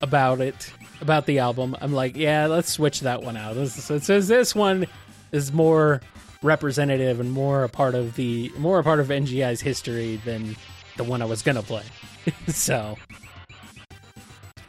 [0.00, 3.54] about it, about the album, I'm like, yeah, let's switch that one out.
[3.54, 4.86] This, this, this, this one
[5.32, 6.00] is more
[6.42, 10.54] representative and more a part of the more a part of NGI's history than
[10.96, 11.82] the one I was gonna play.
[12.48, 12.96] so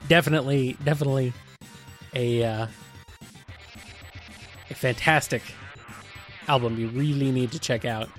[0.07, 1.33] definitely, definitely
[2.17, 2.67] a uh,
[4.69, 5.43] a fantastic
[6.47, 8.09] album you really need to check out.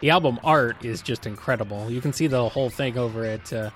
[0.00, 1.90] The album art is just incredible.
[1.90, 3.70] You can see the whole thing over at uh,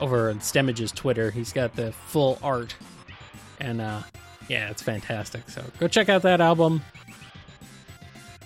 [0.00, 1.30] over on Stemage's Twitter.
[1.30, 2.74] He's got the full art,
[3.60, 4.02] and uh,
[4.48, 5.50] yeah, it's fantastic.
[5.50, 6.80] So go check out that album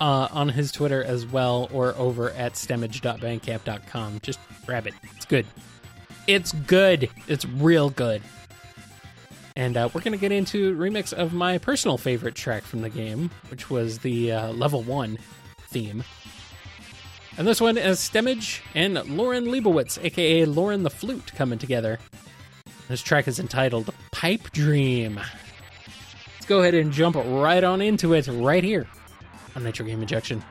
[0.01, 4.21] uh, on his Twitter as well, or over at stemage.bandcamp.com.
[4.23, 4.95] Just grab it.
[5.15, 5.47] It's good.
[6.27, 7.11] It's good.
[7.27, 8.23] It's real good.
[9.59, 12.89] And uh, we're going to get into remix of my personal favorite track from the
[12.89, 15.19] game, which was the uh, level one
[15.63, 16.05] theme.
[17.37, 21.99] And this one is Stemage and Lauren Leibowitz, aka Lauren the Flute, coming together.
[22.87, 25.17] This track is entitled Pipe Dream.
[25.17, 28.87] Let's go ahead and jump right on into it right here
[29.57, 30.45] on Nitro Game Injection.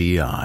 [0.00, 0.39] NGI.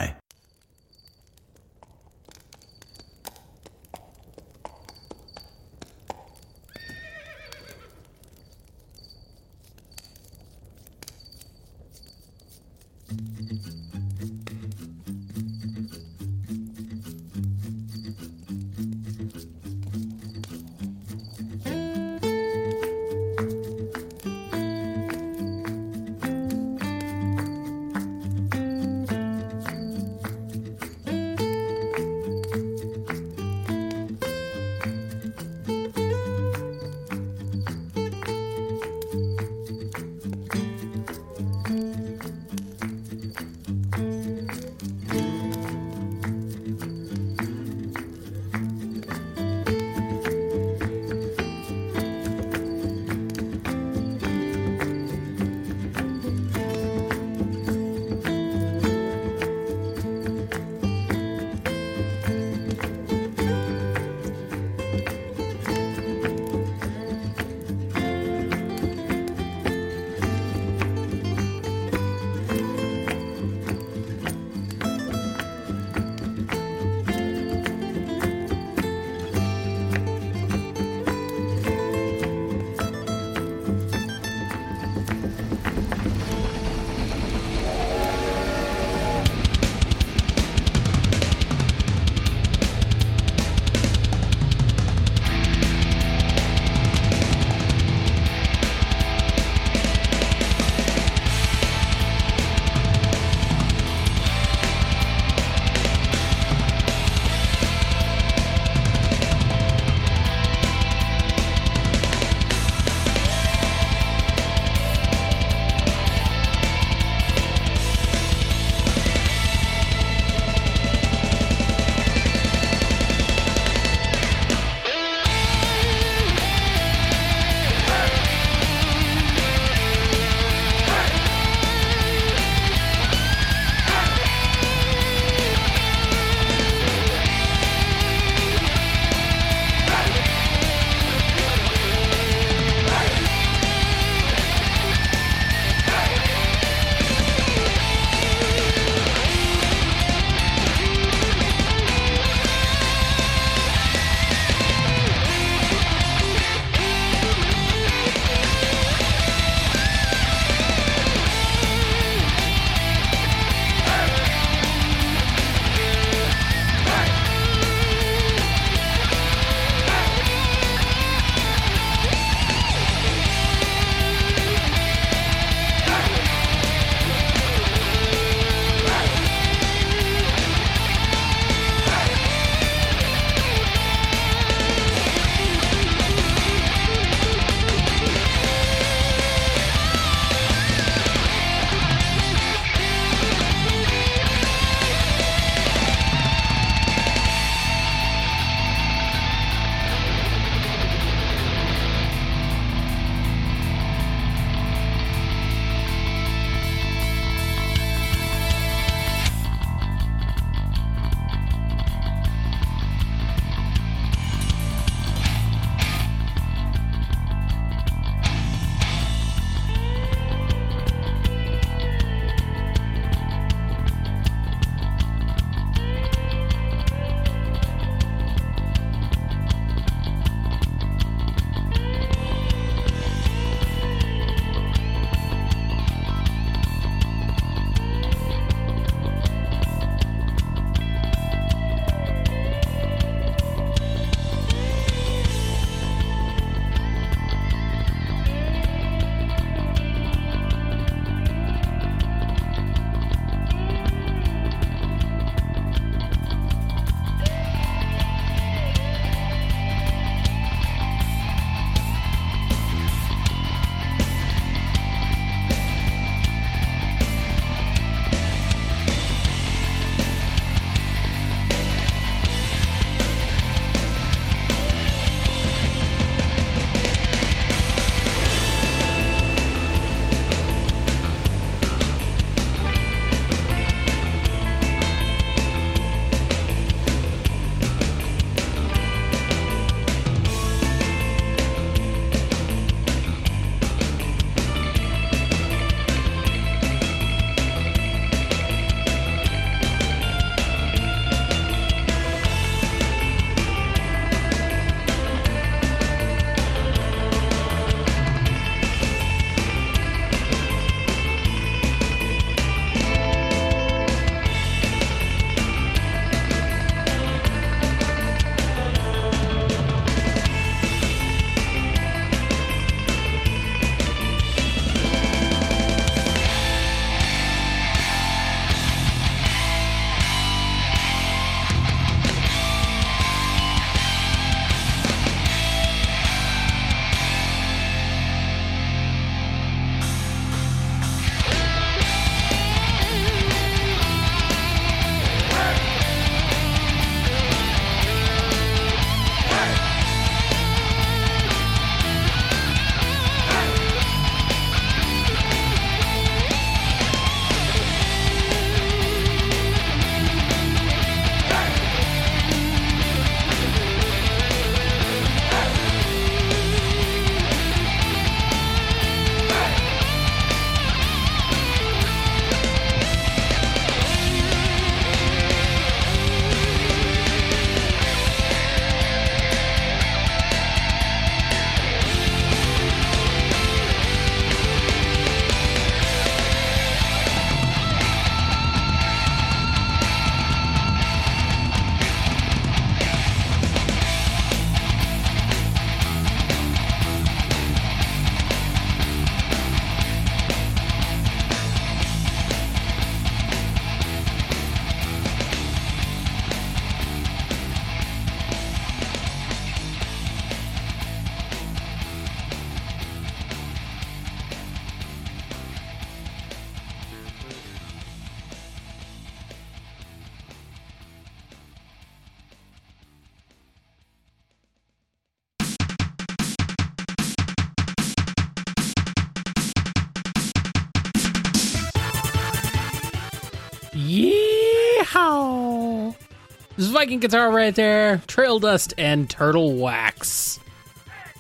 [436.86, 437.98] Guitar right there.
[438.06, 440.40] Trail dust and turtle wax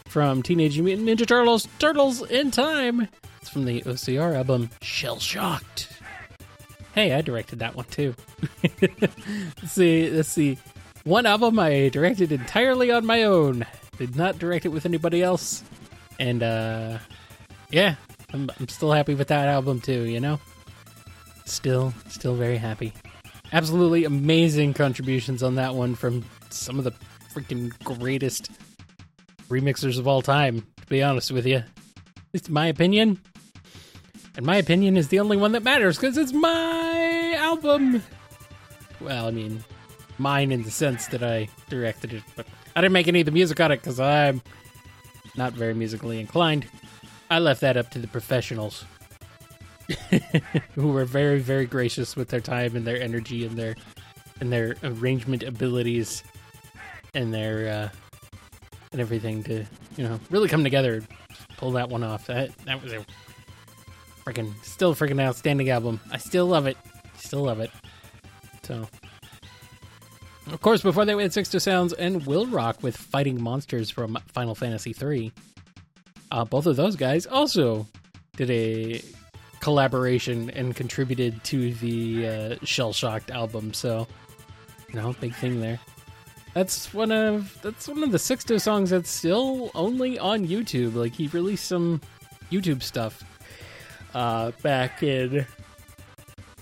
[0.06, 1.68] from Teenage Mutant Ninja Turtles.
[1.80, 3.08] Turtles in Time.
[3.42, 5.92] It's from the OCR album Shell Shocked.
[6.94, 8.14] Hey, I directed that one too.
[8.82, 10.10] let's see.
[10.10, 10.60] Let's see.
[11.04, 13.66] One album I directed entirely on my own.
[13.98, 15.64] Did not direct it with anybody else.
[16.20, 17.00] And uh
[17.72, 17.96] yeah,
[18.32, 20.04] I'm, I'm still happy with that album too.
[20.04, 20.40] You know,
[21.46, 22.94] still, still very happy.
[23.56, 26.91] Absolutely amazing contributions on that one from some of the
[27.34, 28.52] freaking greatest
[29.48, 30.60] remixers of all time.
[30.82, 31.65] To be honest with you, at
[32.34, 33.18] least my opinion.
[34.36, 38.03] And my opinion is the only one that matters because it's my album.
[38.99, 39.64] Well, I mean,
[40.18, 42.45] mine in the sense that I directed it, but
[42.76, 44.41] I didn't make any of the music on it because I'm
[45.38, 46.68] not very musically inclined.
[47.32, 48.84] I left that up to the professionals
[50.76, 53.76] who were very, very gracious with their time and their energy and their
[54.40, 56.24] and their arrangement abilities
[57.14, 57.90] and their uh,
[58.91, 59.66] and everything to
[59.98, 61.03] you know really come together,
[61.57, 62.28] pull that one off.
[62.28, 63.06] That that was a
[64.26, 65.99] freaking still freaking outstanding album.
[66.12, 66.78] I still love it.
[67.18, 67.72] Still love it.
[68.64, 68.88] So.
[70.52, 74.53] Of course, before they went Sixto Sounds and Will Rock with Fighting Monsters from Final
[74.53, 75.32] Fantasy III.
[76.30, 77.88] Uh, both of those guys also
[78.38, 79.02] did a
[79.66, 83.74] collaboration and contributed to the uh, Shell Shocked album.
[83.74, 84.06] So,
[84.88, 85.80] you know, big thing there.
[86.54, 90.94] That's one of that's one of the Sixto songs that's still only on YouTube.
[90.94, 92.00] Like he released some
[92.52, 93.24] YouTube stuff
[94.14, 95.48] uh, back in,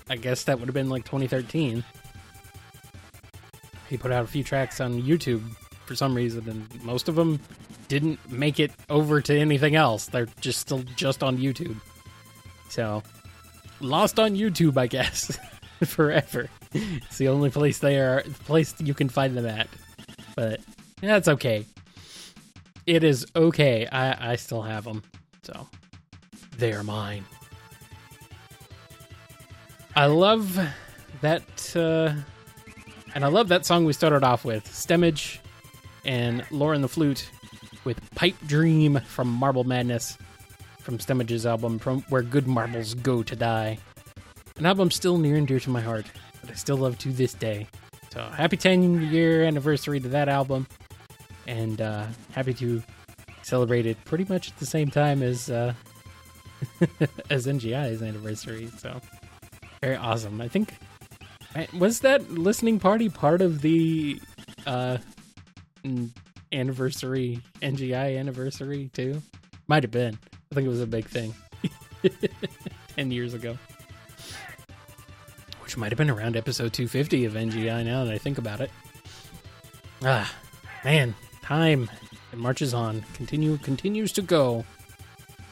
[0.08, 1.84] I guess that would have been like 2013.
[3.90, 5.42] He put out a few tracks on YouTube
[5.84, 7.38] for some reason, and most of them
[7.88, 10.06] didn't make it over to anything else.
[10.06, 11.76] They're just still just on YouTube.
[12.74, 13.04] So
[13.78, 15.38] lost on YouTube, I guess,
[15.84, 16.50] forever.
[16.72, 19.68] It's the only place they are, the place you can find them at.
[20.34, 20.60] But
[21.00, 21.66] that's okay.
[22.84, 23.86] It is okay.
[23.86, 25.04] I I still have them,
[25.44, 25.68] so
[26.58, 27.24] they are mine.
[29.94, 30.58] I love
[31.20, 32.12] that, uh,
[33.14, 35.38] and I love that song we started off with, Stemage
[36.04, 37.30] and Lauren the Flute
[37.84, 40.18] with Pipe Dream from Marble Madness
[40.84, 43.78] from Stemage's album, from Where Good Marbles Go to Die.
[44.56, 46.06] An album still near and dear to my heart,
[46.42, 47.66] that I still love to this day.
[48.12, 50.68] So happy 10 year anniversary to that album,
[51.46, 52.82] and uh, happy to
[53.42, 55.74] celebrate it pretty much at the same time as uh,
[57.30, 58.70] as NGI's anniversary.
[58.78, 59.00] So
[59.82, 60.40] very awesome.
[60.40, 60.74] I think
[61.72, 64.20] was that listening party part of the
[64.66, 64.98] uh,
[66.52, 69.22] anniversary NGI anniversary too?
[69.66, 70.18] Might have been.
[70.54, 71.34] I think it was a big thing
[72.96, 73.58] 10 years ago.
[75.64, 78.70] Which might have been around episode 250 of NGI now that I think about it.
[80.04, 80.32] Ah,
[80.84, 81.12] man,
[81.42, 81.90] time.
[82.32, 83.04] It marches on.
[83.14, 84.64] Continue continues to go.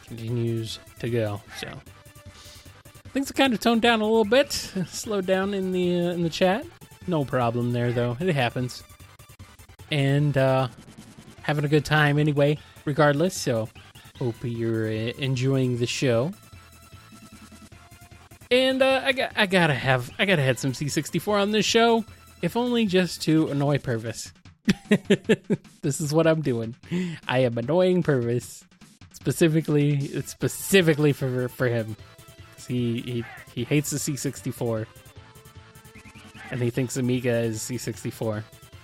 [0.07, 1.41] Continues to go.
[1.59, 1.67] So
[3.11, 4.53] things have kind of toned down a little bit,
[4.87, 6.65] slowed down in the uh, in the chat.
[7.07, 8.15] No problem there though.
[8.21, 8.83] It happens.
[9.91, 10.69] And uh
[11.41, 13.35] having a good time anyway, regardless.
[13.35, 13.67] So
[14.23, 16.31] Hope you're uh, enjoying the show.
[18.49, 22.05] And uh, I got I gotta have I gotta have some C64 on this show,
[22.41, 24.31] if only just to annoy Purvis.
[25.81, 26.73] this is what I'm doing.
[27.27, 28.63] I am annoying Purvis
[29.11, 31.97] specifically specifically for for him.
[32.65, 34.85] He he he hates the C64,
[36.49, 38.41] and he thinks Amiga is C64,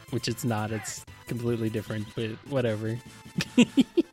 [0.09, 0.73] which it's not.
[0.73, 2.99] It's completely different, but whatever.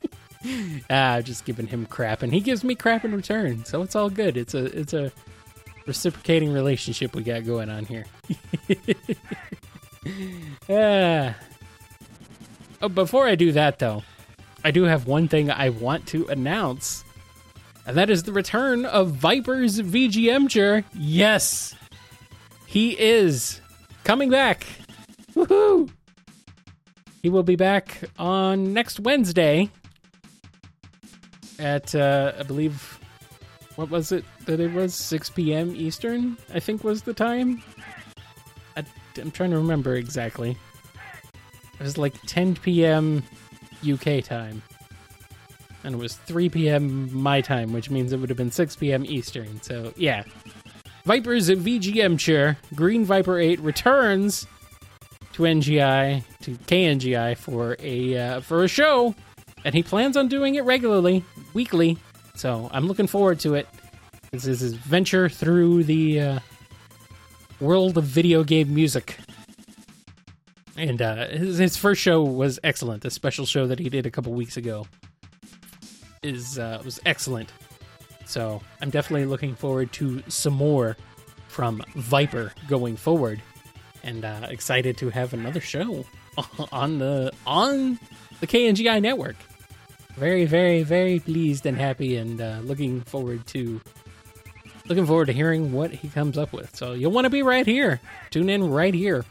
[0.90, 3.64] ah, just giving him crap, and he gives me crap in return.
[3.64, 4.36] So it's all good.
[4.36, 5.12] It's a it's a
[5.86, 8.04] reciprocating relationship we got going on here.
[10.68, 11.36] ah.
[12.82, 14.02] Oh, before I do that though,
[14.64, 17.04] I do have one thing I want to announce,
[17.86, 20.84] and that is the return of Viper's VGMcher.
[20.92, 21.74] Yes,
[22.66, 23.60] he is
[24.04, 24.66] coming back.
[25.34, 25.90] Woohoo!
[27.22, 29.70] He will be back on next Wednesday
[31.58, 32.98] at uh, I believe
[33.76, 35.74] what was it that it was 6 p.m.
[35.76, 37.62] Eastern I think was the time.
[38.76, 38.84] I,
[39.18, 40.56] am trying to remember exactly.
[41.78, 43.22] It was like 10 p.m.
[43.86, 44.62] UK time,
[45.84, 47.14] and it was 3 p.m.
[47.14, 49.04] my time, which means it would have been 6 p.m.
[49.04, 49.60] Eastern.
[49.60, 50.24] So yeah,
[51.04, 54.46] Vipers at VGMcher Green Viper 8 returns
[55.34, 59.14] to NGI to KNGI for a uh, for a show
[59.66, 61.98] and he plans on doing it regularly, weekly.
[62.36, 63.66] So I'm looking forward to it.
[64.30, 66.38] This is his venture through the uh,
[67.58, 69.18] world of video game music.
[70.76, 73.02] And uh, his, his first show was excellent.
[73.02, 74.86] The special show that he did a couple weeks ago
[76.22, 77.52] is uh, was excellent.
[78.24, 80.96] So I'm definitely looking forward to some more
[81.48, 83.42] from Viper going forward,
[84.04, 86.04] and uh, excited to have another show
[86.70, 87.98] on the on
[88.38, 89.34] the KNGI network.
[90.16, 93.80] Very, very, very pleased and happy, and uh, looking forward to
[94.88, 96.74] looking forward to hearing what he comes up with.
[96.74, 98.00] So you'll want to be right here.
[98.30, 99.26] Tune in right here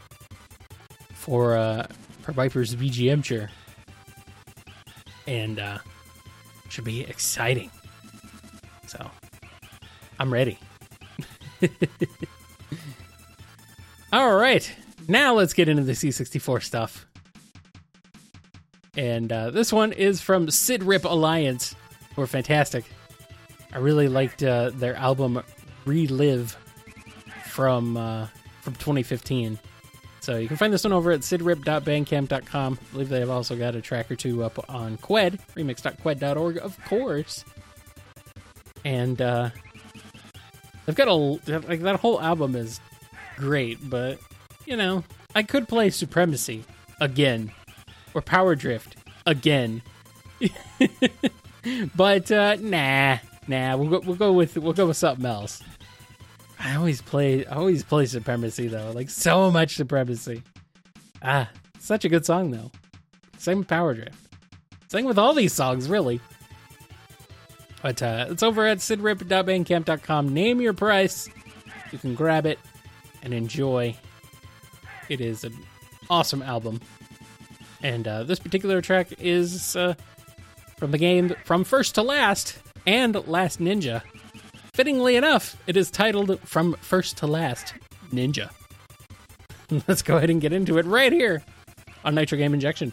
[1.12, 1.88] for uh,
[2.22, 3.50] for Viper's VGM chair,
[5.26, 5.78] and uh,
[6.68, 7.72] should be exciting.
[8.86, 9.10] So
[10.20, 10.58] I'm ready.
[14.12, 14.72] All right,
[15.08, 17.06] now let's get into the C64 stuff.
[18.96, 21.74] And uh, this one is from Sid Rip Alliance,
[22.14, 22.84] who are fantastic.
[23.72, 25.42] I really liked uh, their album
[25.84, 26.56] Relive
[27.44, 28.26] from uh,
[28.62, 29.58] from 2015.
[30.20, 32.78] So you can find this one over at sidrip.bandcamp.com.
[32.80, 36.84] I believe they have also got a track or two up on Kwed, remix.kwed.org, of
[36.86, 37.44] course.
[38.84, 39.50] And uh,
[40.84, 42.80] they've got a like that whole album is
[43.36, 44.18] great, but
[44.64, 45.04] you know,
[45.34, 46.64] I could play Supremacy
[47.00, 47.52] again
[48.16, 49.82] or Power Drift again.
[51.94, 55.62] but uh, nah, nah, we'll go we'll go with we'll go with something else.
[56.58, 60.42] I always play I always play Supremacy though, like so much Supremacy.
[61.22, 62.70] Ah, such a good song though.
[63.38, 64.18] Same with Power Drift.
[64.88, 66.20] Same with all these songs, really.
[67.82, 70.32] But uh, it's over at sidrip.bandcamp.com.
[70.32, 71.28] Name your price.
[71.92, 72.58] You can grab it
[73.22, 73.94] and enjoy.
[75.08, 75.54] It is an
[76.08, 76.80] awesome album.
[77.82, 79.94] And uh, this particular track is uh,
[80.76, 84.02] from the game From First to Last and Last Ninja.
[84.74, 87.74] Fittingly enough, it is titled From First to Last
[88.10, 88.50] Ninja.
[89.88, 91.42] Let's go ahead and get into it right here
[92.04, 92.92] on Nitro Game Injection.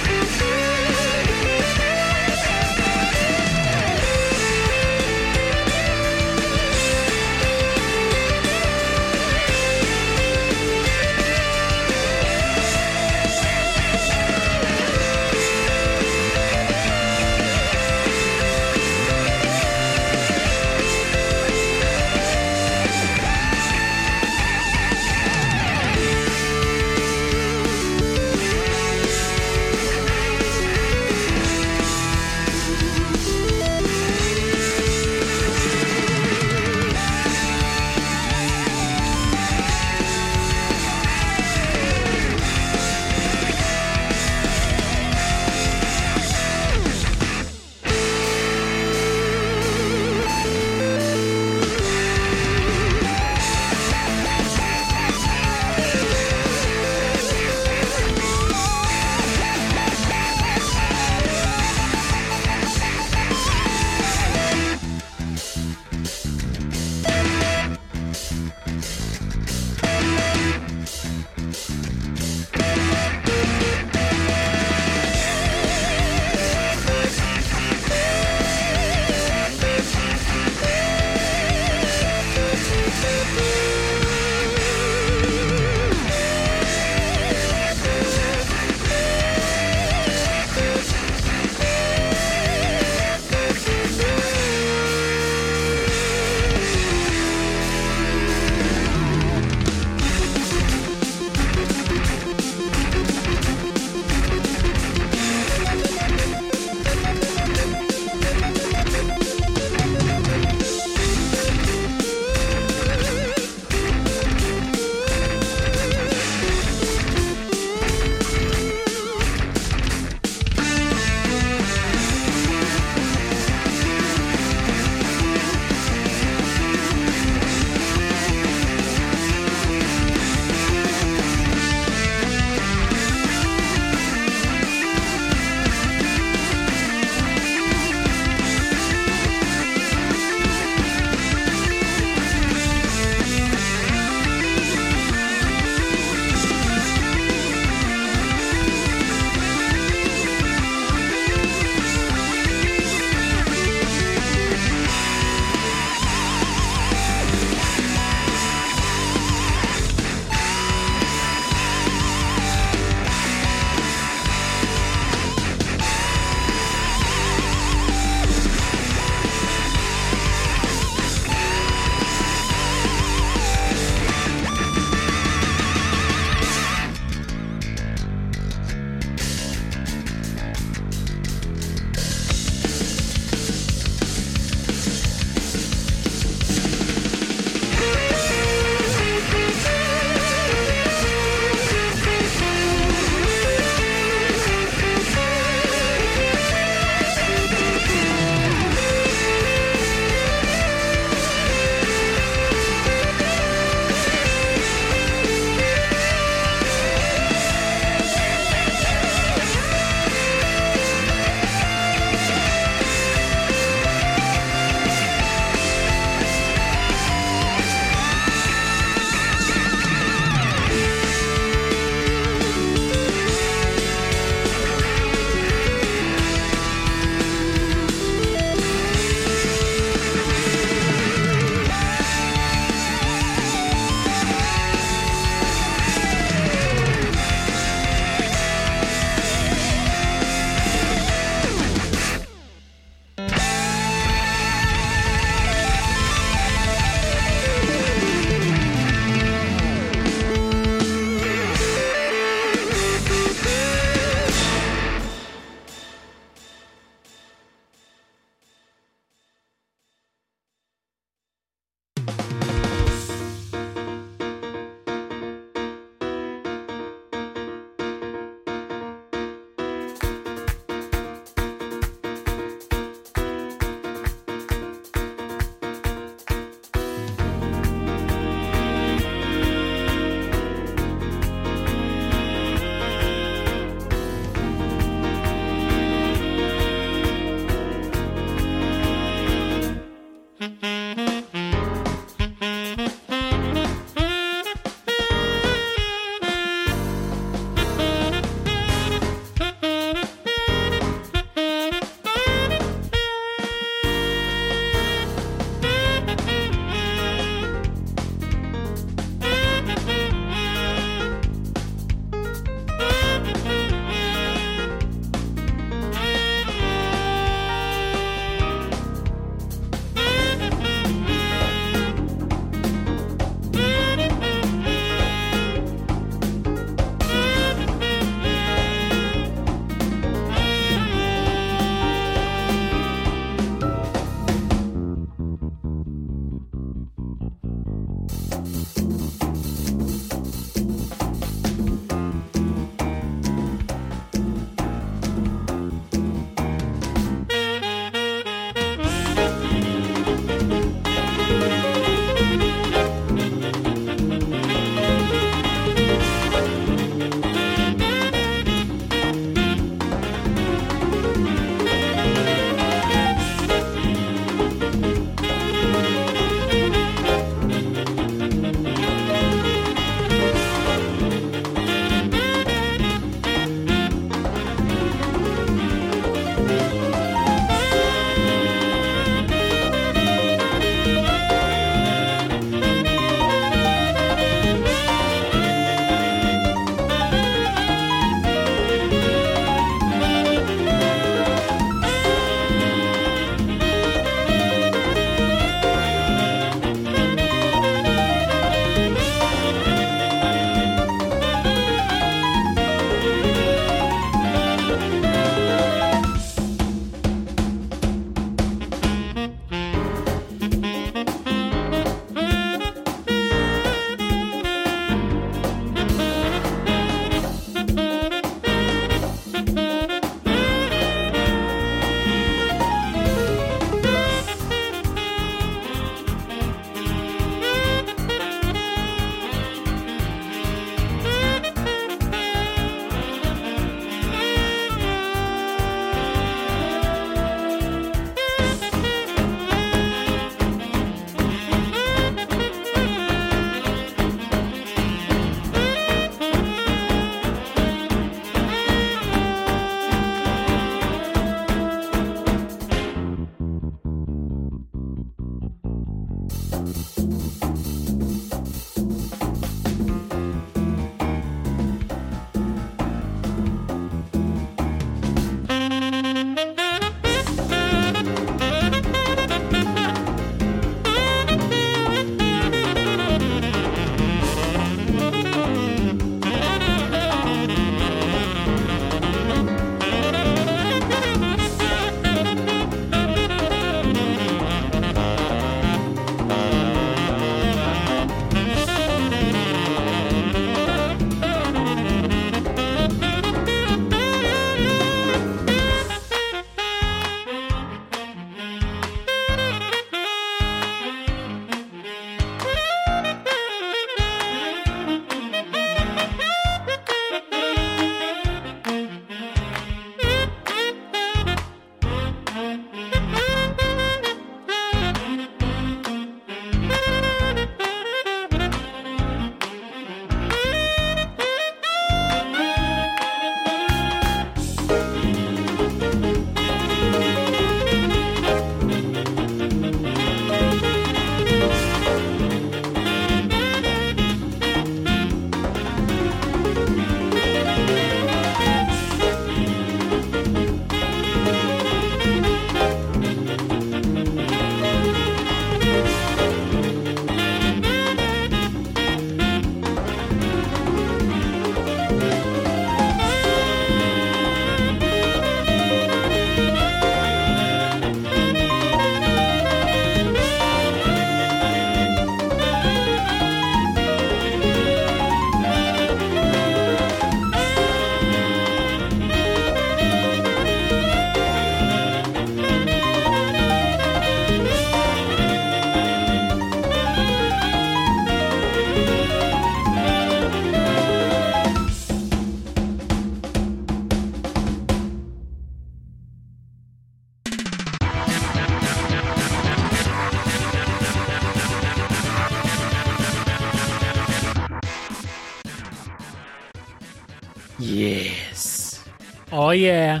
[599.52, 600.00] Yeah,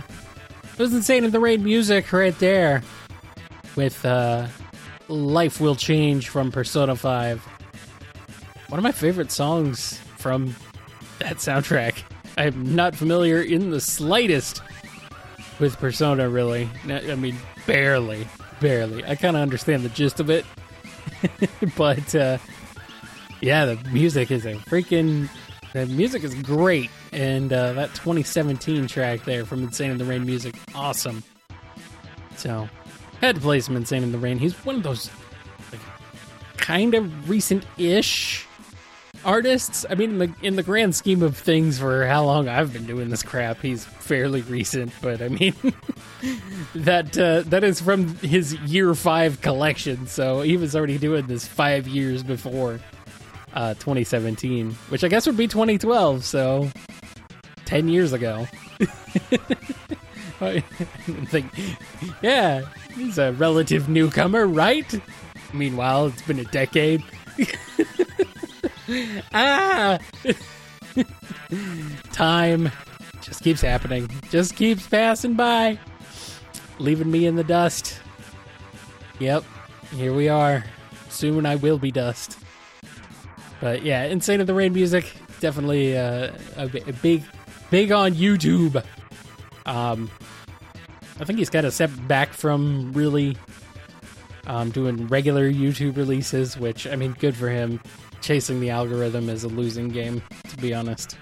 [0.72, 2.82] it was insane in the rain music right there,
[3.76, 4.46] with uh,
[5.08, 7.42] "Life Will Change" from Persona Five.
[8.68, 10.54] One of my favorite songs from
[11.18, 12.02] that soundtrack.
[12.38, 14.62] I'm not familiar in the slightest
[15.58, 16.68] with Persona, really.
[16.88, 18.26] I mean, barely,
[18.60, 19.04] barely.
[19.04, 20.46] I kind of understand the gist of it,
[21.76, 22.38] but uh,
[23.40, 25.28] yeah, the music is a freaking.
[25.72, 30.24] The music is great, and uh, that 2017 track there from Insane in the Rain
[30.24, 31.22] music, awesome.
[32.36, 32.68] So,
[33.20, 34.38] had to play some Insane in the Rain.
[34.38, 35.10] He's one of those
[35.70, 35.80] like,
[36.56, 38.46] kind of recent-ish
[39.24, 39.86] artists.
[39.88, 42.86] I mean, in the, in the grand scheme of things, for how long I've been
[42.86, 44.92] doing this crap, he's fairly recent.
[45.00, 45.54] But I mean,
[46.74, 51.46] that uh, that is from his year five collection, so he was already doing this
[51.46, 52.80] five years before
[53.54, 56.24] uh, 2017, which I guess would be 2012.
[56.24, 56.70] So
[57.72, 58.46] ten years ago.
[60.42, 60.60] I
[61.28, 61.46] think,
[62.20, 65.00] yeah, he's a relative newcomer, right?
[65.54, 67.02] Meanwhile, it's been a decade.
[69.32, 69.98] ah!
[72.12, 72.70] Time
[73.22, 75.78] just keeps happening, just keeps passing by,
[76.78, 78.00] leaving me in the dust.
[79.18, 79.44] Yep,
[79.94, 80.62] here we are.
[81.08, 82.36] Soon I will be dust.
[83.62, 87.22] But yeah, Insane in the Rain music, definitely uh, a, a big,
[87.72, 88.84] big on YouTube.
[89.64, 90.10] Um,
[91.18, 93.36] I think he's got a step back from really
[94.46, 97.80] um, doing regular YouTube releases, which I mean, good for him
[98.20, 101.16] chasing the algorithm is a losing game, to be honest.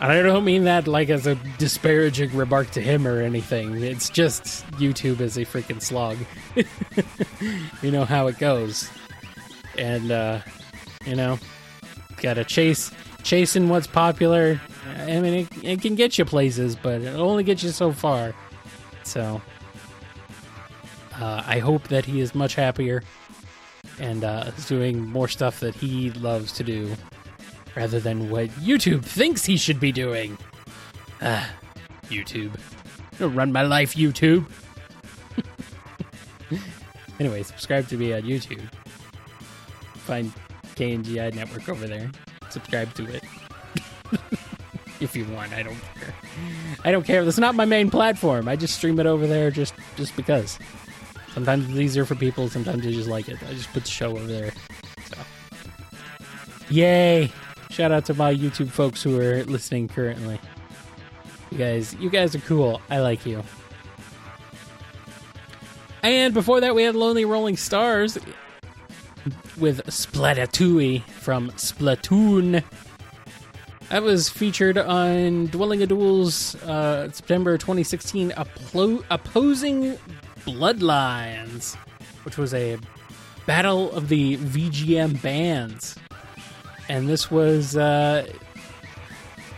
[0.00, 3.82] And I don't mean that like as a disparaging remark to him or anything.
[3.82, 6.16] It's just YouTube is a freaking slog.
[7.82, 8.90] you know how it goes.
[9.78, 10.40] And uh
[11.06, 11.38] you know,
[12.20, 12.90] gotta chase
[13.22, 14.60] chasing what's popular.
[14.86, 18.34] I mean it, it can get you places, but it only gets you so far.
[19.02, 19.40] So
[21.20, 23.02] uh, I hope that he is much happier
[23.98, 26.94] and uh, is doing more stuff that he loves to do
[27.76, 30.38] rather than what YouTube thinks he should be doing.
[31.22, 31.50] Ah,
[32.08, 32.58] YouTube.
[33.18, 34.46] Run my life, YouTube.
[37.20, 38.62] anyway, subscribe to me on YouTube.
[39.98, 40.32] Find
[40.76, 42.10] KNGI Network over there.
[42.50, 43.23] Subscribe to it.
[45.04, 46.14] If you want, I don't care.
[46.84, 47.24] I don't care.
[47.24, 48.48] That's not my main platform.
[48.48, 50.58] I just stream it over there just just because.
[51.32, 52.48] Sometimes it's easier for people.
[52.48, 53.38] Sometimes they just like it.
[53.42, 54.52] I just put the show over there.
[55.06, 55.18] So,
[56.70, 57.32] yay!
[57.70, 60.38] Shout out to my YouTube folks who are listening currently.
[61.50, 62.80] You guys, you guys are cool.
[62.88, 63.42] I like you.
[66.04, 68.18] And before that, we had Lonely Rolling Stars
[69.58, 72.62] with Splatatouille from Splatoon.
[73.94, 79.96] That was featured on Dwelling of Duels uh, September 2016, Applo- opposing
[80.40, 81.76] Bloodlines,
[82.24, 82.76] which was a
[83.46, 85.94] battle of the VGM bands.
[86.88, 88.26] And this was, uh,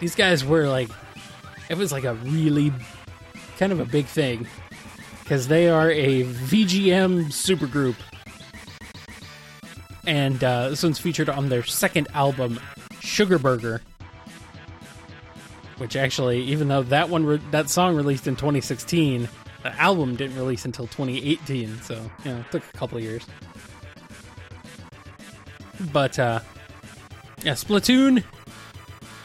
[0.00, 0.90] these guys were like,
[1.70, 2.74] it was like a really
[3.56, 4.46] kind of a big thing
[5.22, 7.96] because they are a VGM supergroup.
[10.06, 12.60] And uh, this one's featured on their second album,
[13.00, 13.80] Sugar Burger.
[15.78, 19.28] Which actually, even though that one, re- that song released in 2016,
[19.62, 21.94] the album didn't release until 2018, so
[22.24, 23.26] you know, it took a couple of years.
[25.92, 26.40] But uh,
[27.42, 28.24] yeah, Splatoon.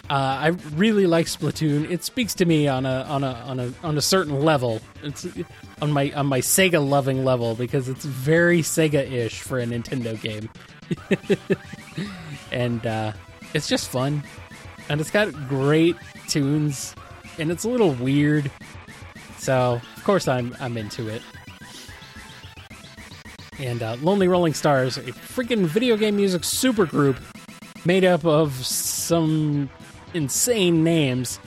[0.09, 1.89] Uh, I really like Splatoon.
[1.89, 4.81] It speaks to me on a on a on a on a certain level.
[5.03, 5.25] It's
[5.81, 10.19] on my on my Sega loving level because it's very Sega ish for a Nintendo
[10.19, 10.49] game,
[12.51, 13.13] and uh,
[13.53, 14.23] it's just fun,
[14.89, 15.95] and it's got great
[16.31, 16.95] tunes,
[17.37, 18.49] and it's a little weird.
[19.37, 21.21] So of course I'm I'm into it.
[23.59, 27.17] And uh, Lonely Rolling Stars, a freaking video game music supergroup
[27.85, 29.69] made up of some
[30.13, 31.39] insane names.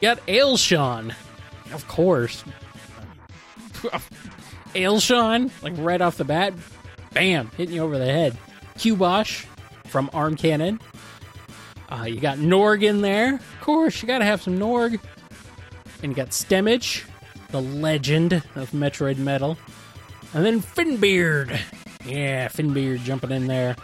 [0.00, 1.14] You got Ailsean,
[1.72, 2.44] of course.
[4.74, 6.52] Ailsean, like right off the bat,
[7.12, 8.36] bam, hitting you over the head.
[8.76, 9.46] Cubosh
[9.86, 10.80] from Arm Cannon.
[11.94, 13.34] Uh, you got Norg in there.
[13.34, 14.98] Of course, you gotta have some Norg.
[16.02, 17.04] And you got Stemage,
[17.50, 19.56] the legend of Metroid Metal.
[20.32, 21.58] And then Finbeard.
[22.04, 23.76] Yeah, Finbeard jumping in there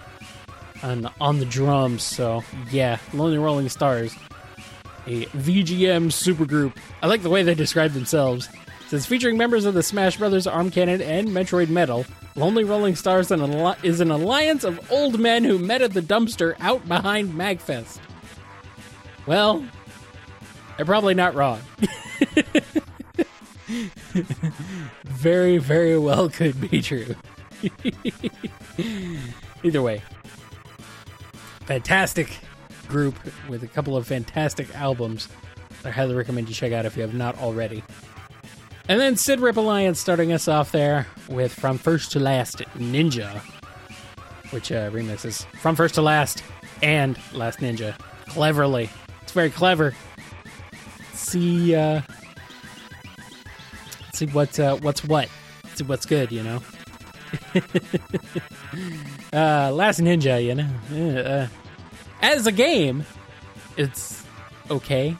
[0.82, 2.03] on, on the drums.
[2.03, 4.15] So, yeah, Lonely Rolling Stars.
[5.07, 6.77] A VGM supergroup.
[7.03, 8.49] I like the way they describe themselves.
[8.91, 12.05] Says featuring members of the Smash Brothers, Arm Cannon, and Metroid Metal,
[12.35, 16.89] Lonely Rolling Stars is an alliance of old men who met at the dumpster out
[16.89, 18.01] behind Magfest.
[19.27, 19.65] Well,
[20.77, 21.61] They're probably not wrong.
[25.05, 27.15] very, very well could be true.
[29.62, 30.03] Either way,
[31.61, 32.41] fantastic
[32.89, 33.15] group
[33.49, 35.29] with a couple of fantastic albums.
[35.85, 37.85] I highly recommend you check out if you have not already.
[38.89, 43.40] And then Sid Rip Alliance starting us off there with From First to Last Ninja,
[44.51, 46.43] which uh, remixes From First to Last
[46.82, 47.97] and Last Ninja
[48.27, 48.90] cleverly.
[49.23, 49.94] It's very clever.
[51.12, 52.01] See, uh,
[54.12, 55.28] see what uh, what's what.
[55.74, 56.62] See what's good, you know.
[59.32, 61.20] uh, Last Ninja, you know.
[61.20, 61.47] Uh,
[62.23, 63.05] as a game,
[63.77, 64.24] it's
[64.70, 65.16] okay.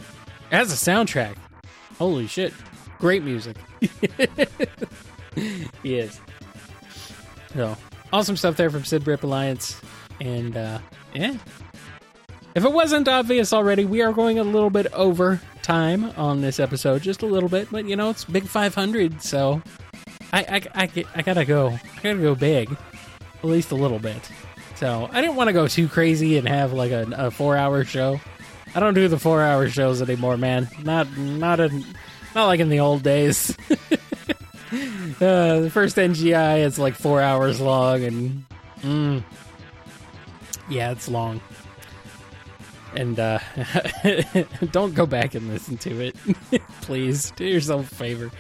[0.51, 1.37] As a soundtrack,
[1.99, 2.53] holy shit,
[3.01, 3.57] great music.
[5.83, 6.21] yes.
[7.55, 7.77] So
[8.13, 9.81] awesome stuff there from Sid Rip Alliance,
[10.21, 10.79] and uh,
[11.15, 11.37] yeah.
[12.55, 16.61] If it wasn't obvious already, we are going a little bit over time on this
[16.61, 19.63] episode, just a little bit, but you know it's big 500, so
[20.33, 21.71] I I, I, I gotta go.
[21.71, 24.31] I gotta go big, at least a little bit.
[24.77, 27.85] So I didn't want to go too crazy and have like a, a four hour
[27.85, 28.21] show.
[28.75, 30.69] I don't do the four hour shows anymore, man.
[30.83, 31.71] Not not a
[32.35, 33.57] not like in the old days.
[34.71, 38.45] uh, the first NGI is like four hours long, and
[38.83, 39.23] mm,
[40.69, 41.41] yeah, it's long.
[42.95, 43.39] And uh,
[44.73, 46.17] don't go back and listen to it,
[46.83, 47.31] please.
[47.33, 48.31] Do yourself a favor.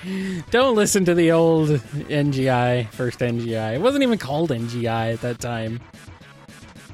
[0.50, 3.74] Don't listen to the old NGI, first NGI.
[3.74, 5.80] It wasn't even called NGI at that time,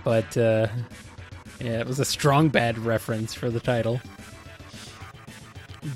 [0.05, 0.67] but uh,
[1.61, 4.01] yeah, it was a strong bad reference for the title.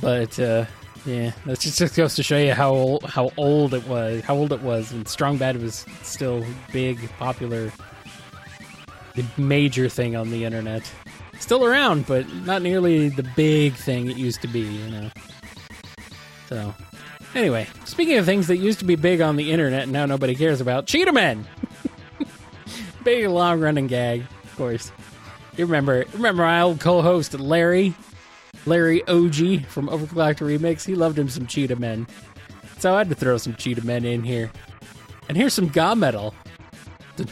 [0.01, 0.65] But uh,
[1.07, 4.53] yeah, that just, goes to show you how old, how old it was, how old
[4.53, 7.73] it was, and Strong Bad was still big, popular,
[9.15, 10.91] the major thing on the internet.
[11.39, 15.11] Still around, but not nearly the big thing it used to be, you know.
[16.49, 16.75] So,
[17.35, 20.35] anyway, speaking of things that used to be big on the internet and now nobody
[20.35, 21.47] cares about, Cheetah Men!
[23.05, 24.93] big long running gag, of course.
[25.57, 27.95] You remember remember my old co-host Larry,
[28.67, 30.85] Larry Oji from Overclocked Remix.
[30.85, 32.07] He loved him some Cheetah Men,
[32.79, 34.51] so I had to throw some Cheetah Men in here.
[35.29, 36.35] And here's some GaMetal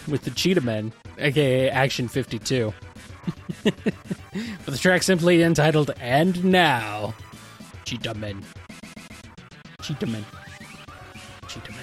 [0.06, 2.72] with the Cheetah Men, aka Action 52.
[3.64, 7.14] with the track simply entitled "And Now,
[7.84, 8.44] Cheetah Men."
[9.82, 10.24] Cheetah Men.
[11.48, 11.80] Cheetah Men.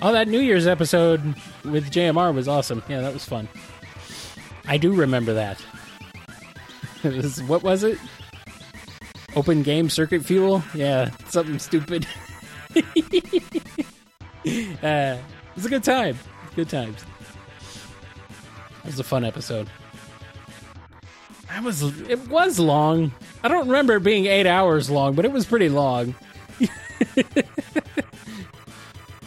[0.00, 1.22] Oh, that New Year's episode
[1.64, 2.82] with JMR was awesome.
[2.88, 3.48] Yeah, that was fun.
[4.66, 5.64] I do remember that.
[7.04, 7.98] Was, what was it?
[9.34, 10.62] Open game circuit fuel?
[10.72, 12.06] Yeah, something stupid.
[12.76, 12.80] uh,
[14.44, 15.20] it
[15.56, 16.16] was a good time.
[16.54, 17.04] Good times.
[18.84, 19.68] It was a fun episode.
[21.50, 23.12] I was it was long.
[23.42, 26.14] I don't remember it being eight hours long, but it was pretty long.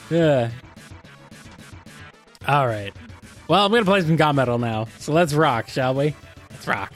[0.09, 0.49] yeah.
[2.47, 2.93] All right.
[3.47, 4.87] Well, I'm gonna play some GaMetal now.
[4.99, 6.15] So let's rock, shall we?
[6.51, 6.93] Let's rock.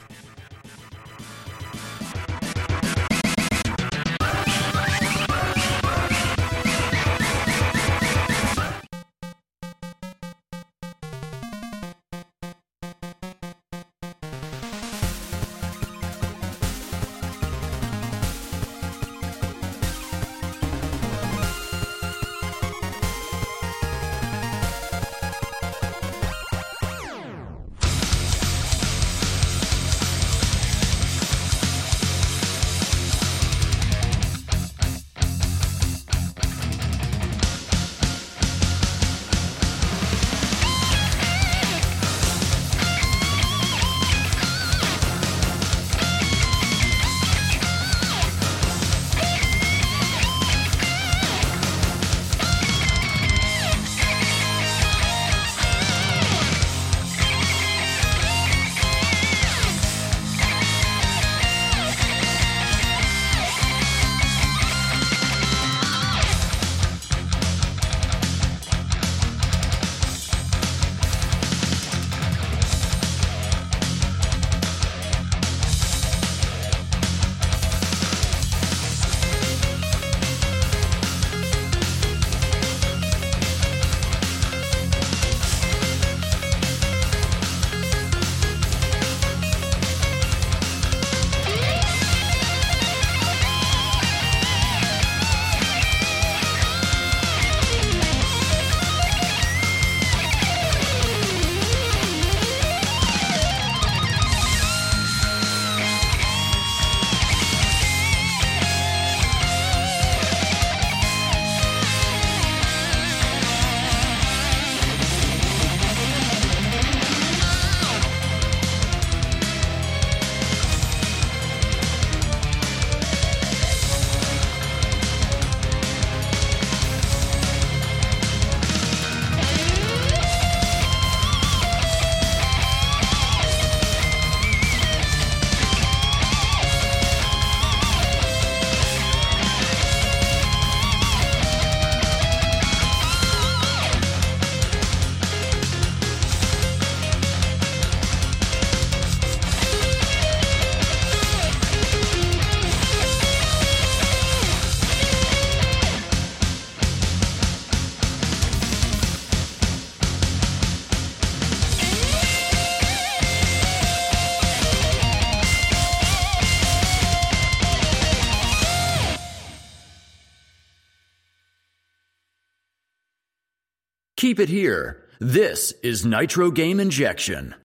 [174.30, 175.02] Keep it here.
[175.18, 177.56] This is Nitro Game Injection.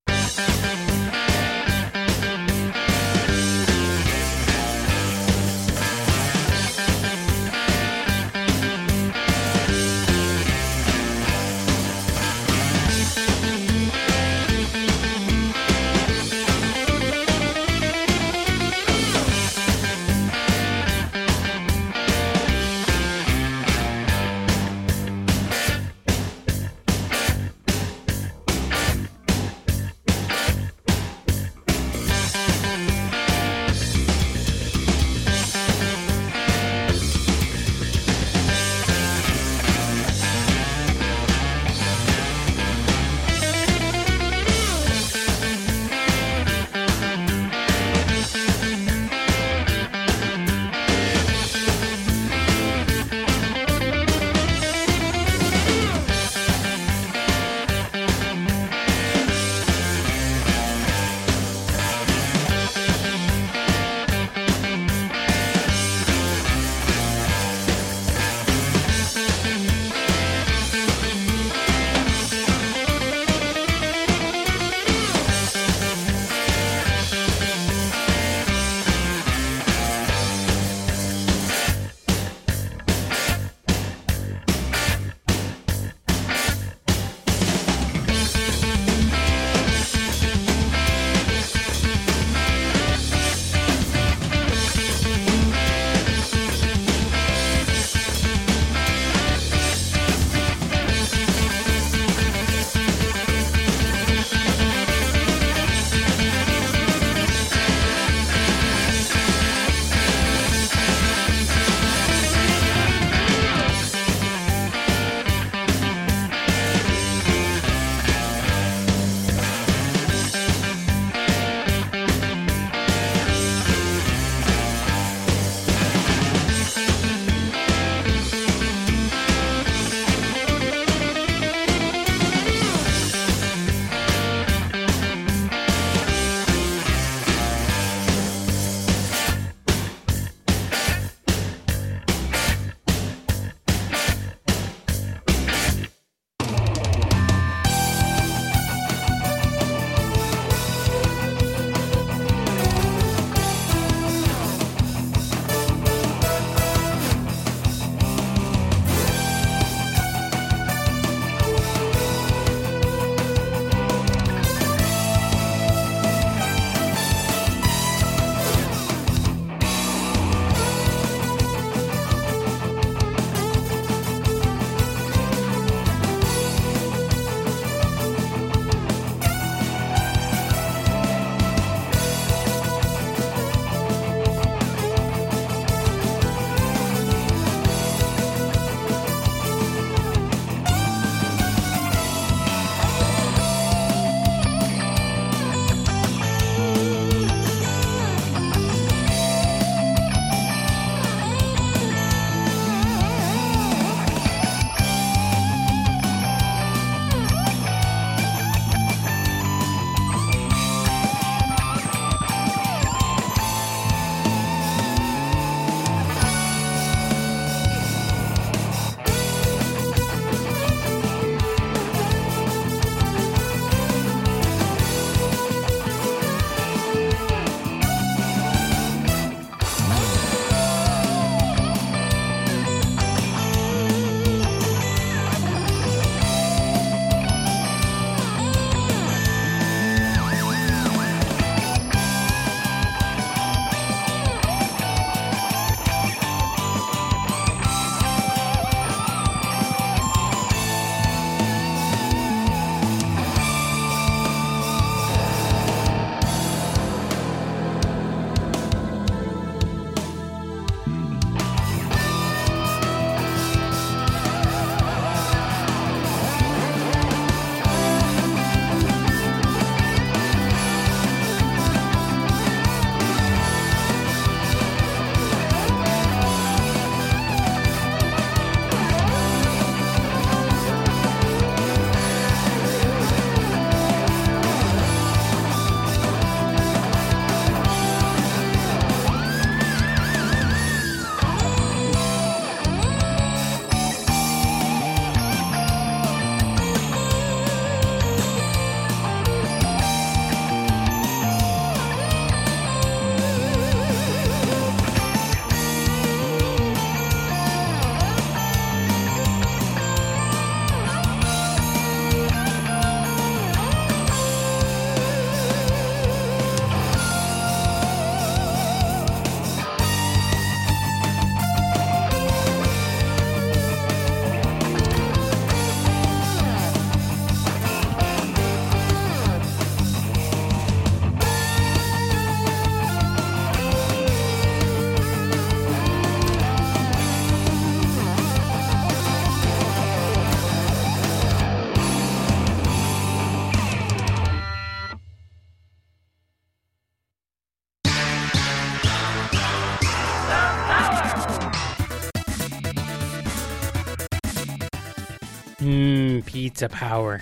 [356.56, 357.22] Pizza power.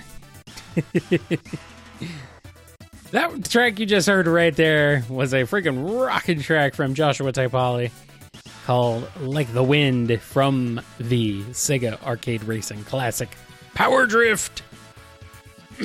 [3.10, 7.90] that track you just heard right there was a freaking rocking track from Joshua Taipale
[8.64, 13.28] called Like the Wind from the Sega Arcade Racing Classic
[13.74, 14.62] Power Drift.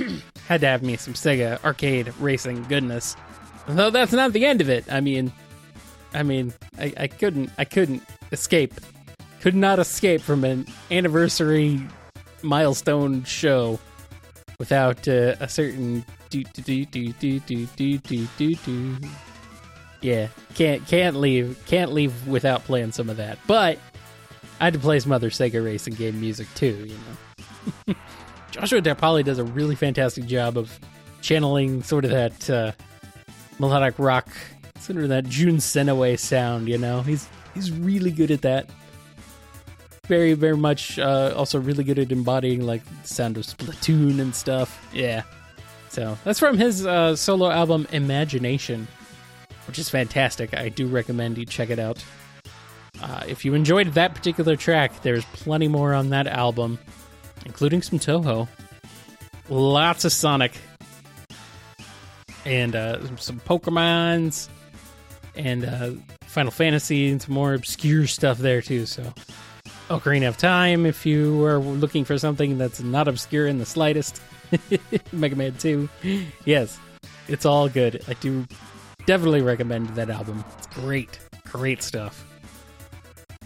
[0.47, 3.15] Had to have me some Sega Arcade Racing goodness.
[3.67, 4.85] Though that's not the end of it.
[4.93, 5.31] I mean,
[6.13, 8.75] I mean, I, I couldn't, I couldn't escape,
[9.41, 11.81] could not escape from an anniversary
[12.41, 13.79] milestone show
[14.59, 18.97] without uh, a certain do do do do do do do do do.
[20.01, 23.39] Yeah, can't can't leave can't leave without playing some of that.
[23.47, 23.79] But
[24.59, 26.87] I had to play some other Sega racing game music too.
[26.87, 26.97] You
[27.87, 27.95] know,
[28.51, 30.79] Joshua Taipale does a really fantastic job of
[31.21, 32.71] channeling sort of that uh,
[33.57, 34.29] melodic rock,
[34.79, 36.69] sort of that Jun Senoue sound.
[36.69, 38.69] You know, he's he's really good at that
[40.09, 44.35] very very much uh, also really good at embodying like the sound of Splatoon and
[44.35, 44.85] stuff.
[44.91, 45.21] Yeah.
[45.89, 48.87] So that's from his uh, solo album Imagination,
[49.67, 50.53] which is fantastic.
[50.53, 52.03] I do recommend you check it out.
[53.01, 56.77] Uh, if you enjoyed that particular track, there's plenty more on that album,
[57.45, 58.47] including some Touhou,
[59.47, 60.53] lots of Sonic,
[62.45, 64.49] and uh, some Pokemons,
[65.35, 65.91] and uh,
[66.25, 68.85] Final Fantasy, and some more obscure stuff there too.
[68.85, 69.13] So
[69.89, 74.21] Ocarina of Time, if you are looking for something that's not obscure in the slightest.
[75.11, 75.89] Mega Man 2.
[76.45, 76.79] Yes,
[77.27, 78.03] it's all good.
[78.07, 78.45] I do
[79.05, 80.45] definitely recommend that album.
[80.57, 81.19] It's great.
[81.45, 82.23] Great stuff.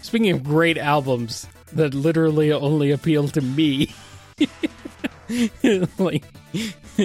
[0.01, 3.95] Speaking of great albums that literally only appeal to me.
[5.97, 6.25] like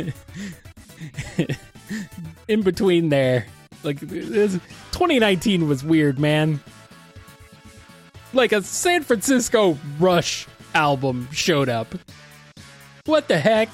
[2.48, 3.46] in between there.
[3.84, 6.60] Like 2019 was weird, man
[8.32, 11.94] like a San Francisco Rush album showed up.
[13.06, 13.70] What the heck?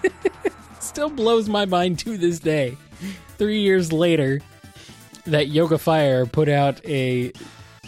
[0.80, 2.76] Still blows my mind to this day.
[3.38, 4.40] Three years later,
[5.24, 7.32] that Yoga Fire put out a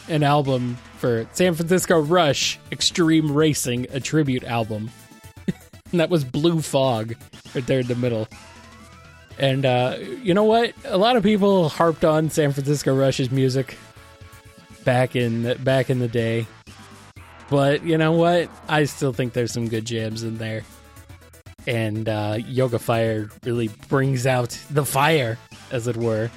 [0.09, 4.91] an album for San Francisco Rush Extreme Racing, a tribute album.
[5.47, 7.15] and that was Blue Fog
[7.55, 8.29] right there in the middle.
[9.39, 10.73] And uh, you know what?
[10.85, 13.77] A lot of people harped on San Francisco Rush's music
[14.85, 16.47] back in back in the day.
[17.51, 18.49] But you know what?
[18.69, 20.63] I still think there's some good jams in there.
[21.67, 25.39] And uh, Yoga Fire really brings out the fire,
[25.71, 26.31] as it were.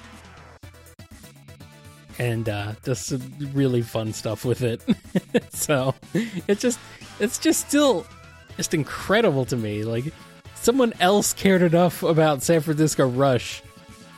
[2.20, 3.22] And uh, some
[3.54, 4.82] really fun stuff with it.
[5.54, 6.80] so it's just
[7.20, 8.06] it's just still
[8.56, 9.84] just incredible to me.
[9.84, 10.06] Like
[10.56, 13.62] someone else cared enough about San Francisco Rush,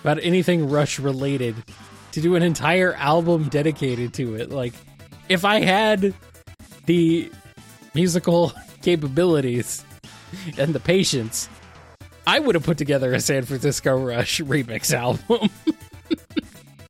[0.02, 1.56] about anything Rush related,
[2.22, 4.50] to do an entire album dedicated to it.
[4.50, 4.74] Like,
[5.30, 6.14] if I had
[6.86, 7.32] the
[7.94, 9.84] musical capabilities
[10.58, 11.50] and the patience,
[12.28, 15.50] I would have put together a San Francisco Rush remix album.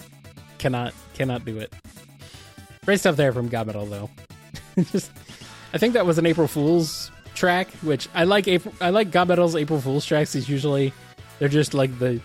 [0.58, 1.72] Cannot, cannot do it.
[2.84, 4.10] Great stuff there from GaMetal, though.
[4.90, 5.10] Just,
[5.72, 8.48] I think that was an April Fool's track, which I like.
[8.48, 10.34] April, I like GaMetal's April Fool's tracks.
[10.34, 10.92] Is usually
[11.38, 12.20] they're just like the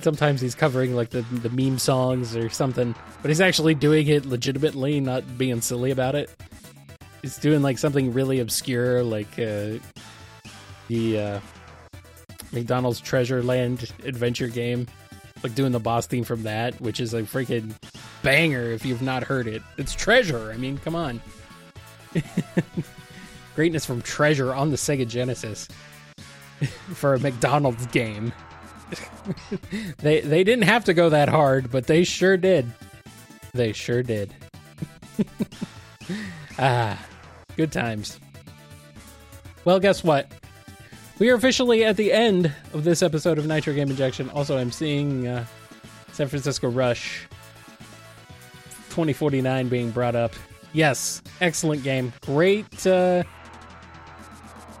[0.00, 4.26] sometimes he's covering like the the meme songs or something, but he's actually doing it
[4.26, 6.30] legitimately, not being silly about it.
[7.22, 9.78] He's doing like something really obscure, like uh,
[10.88, 11.40] the uh,
[12.52, 14.86] McDonald's Treasure Land adventure game,
[15.42, 17.74] like doing the boss theme from that, which is a freaking
[18.22, 19.62] banger if you've not heard it.
[19.76, 20.52] It's Treasure.
[20.52, 21.20] I mean, come on.
[23.54, 25.68] Greatness from Treasure on the Sega Genesis
[26.94, 28.32] for a McDonald's game.
[29.98, 32.70] they they didn't have to go that hard, but they sure did.
[33.52, 34.34] They sure did.
[36.58, 37.02] ah,
[37.56, 38.18] good times.
[39.64, 40.30] Well, guess what?
[41.22, 44.28] We are officially at the end of this episode of Nitro Game Injection.
[44.30, 45.44] Also, I'm seeing uh,
[46.10, 47.28] San Francisco Rush
[48.88, 50.32] 2049 being brought up.
[50.72, 52.12] Yes, excellent game.
[52.22, 53.22] Great, uh,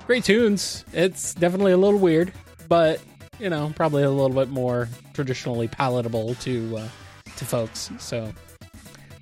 [0.08, 0.84] great tunes.
[0.92, 2.32] It's definitely a little weird,
[2.66, 3.00] but
[3.38, 6.88] you know, probably a little bit more traditionally palatable to uh,
[7.36, 7.88] to folks.
[8.00, 8.32] So,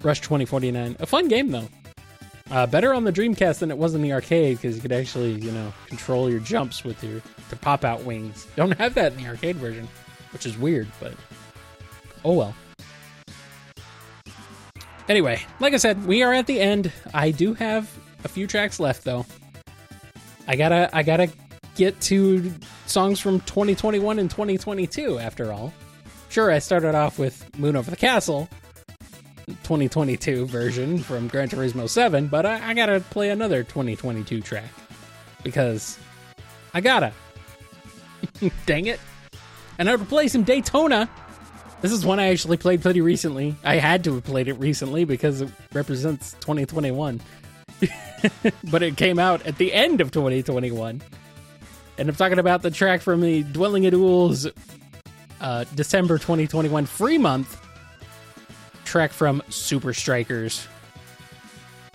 [0.00, 1.68] Rush 2049, a fun game though.
[2.50, 5.32] Uh, better on the Dreamcast than it was in the arcade because you could actually,
[5.32, 8.46] you know, control your jumps with your to pop out wings.
[8.56, 9.88] Don't have that in the arcade version,
[10.32, 11.12] which is weird, but
[12.24, 12.54] oh well.
[15.08, 16.92] Anyway, like I said, we are at the end.
[17.14, 17.90] I do have
[18.24, 19.26] a few tracks left though.
[20.48, 21.30] I gotta I gotta
[21.76, 22.52] get to
[22.86, 25.72] songs from 2021 and 2022 after all.
[26.28, 28.48] Sure, I started off with Moon Over the Castle,
[29.46, 34.70] 2022 version from Gran Turismo 7, but I, I gotta play another 2022 track
[35.42, 35.98] because
[36.74, 37.12] I gotta.
[38.66, 39.00] Dang it.
[39.78, 41.08] And I would play some Daytona.
[41.80, 43.56] This is one I actually played pretty recently.
[43.64, 47.20] I had to have played it recently because it represents 2021.
[48.70, 51.00] but it came out at the end of 2021.
[51.98, 54.46] And I'm talking about the track from the Dwelling of Duels
[55.40, 57.58] uh, December 2021 free month
[58.90, 60.66] track from Super Strikers,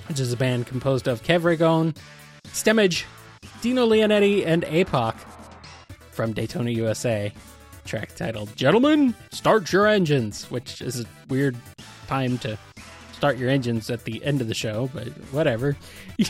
[0.07, 1.93] which is a band composed of Kev Ragone,
[2.47, 3.03] Stemage,
[3.61, 5.13] Dino Lionetti, and APOC
[6.11, 7.33] from Daytona, USA.
[7.83, 11.57] Track titled Gentlemen, Start Your Engines, which is a weird
[12.07, 12.57] time to
[13.11, 15.75] start your engines at the end of the show, but whatever.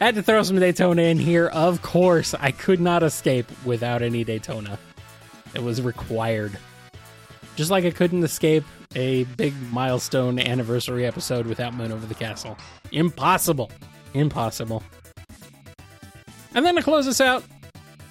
[0.00, 1.46] Had to throw some Daytona in here.
[1.46, 4.76] Of course, I could not escape without any Daytona.
[5.54, 6.58] It was required.
[7.56, 8.64] Just like I couldn't escape
[8.96, 12.58] a big milestone anniversary episode without Moon Over the Castle.
[12.92, 13.70] Impossible.
[14.12, 14.82] Impossible.
[16.54, 17.44] And then to close us out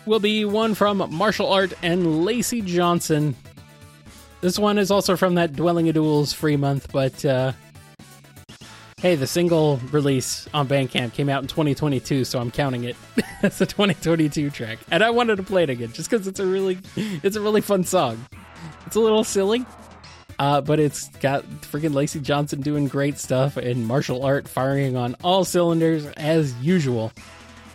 [0.05, 3.35] will be one from Martial Art and Lacey Johnson.
[4.41, 7.53] This one is also from that Dwelling of Duels free month, but uh,
[8.97, 12.97] hey, the single release on Bandcamp came out in 2022, so I'm counting it
[13.43, 14.79] as a 2022 track.
[14.91, 17.61] And I wanted to play it again just because it's a really, it's a really
[17.61, 18.25] fun song.
[18.85, 19.65] It's a little silly,
[20.39, 25.15] uh, but it's got freaking Lacey Johnson doing great stuff and martial art firing on
[25.23, 27.11] all cylinders as usual.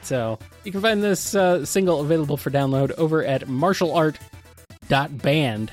[0.03, 5.73] So you can find this uh, single available for download over at martialart.band.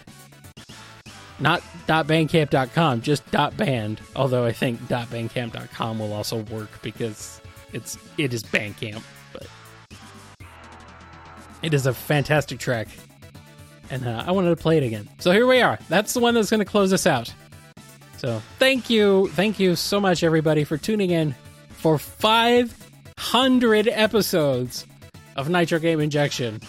[1.38, 4.00] Not .bandcamp.com, just .band.
[4.16, 7.42] Although I think .bandcamp.com will also work because
[7.74, 9.48] it's it is Bandcamp, but
[11.62, 12.88] it is a fantastic track,
[13.90, 15.08] and uh, I wanted to play it again.
[15.20, 15.80] So here we are.
[15.90, 17.34] That's the one that's going to close us out.
[18.18, 21.36] So thank you, thank you so much, everybody, for tuning in
[21.70, 24.86] for 500 episodes
[25.36, 26.62] of Nitro Game Injection.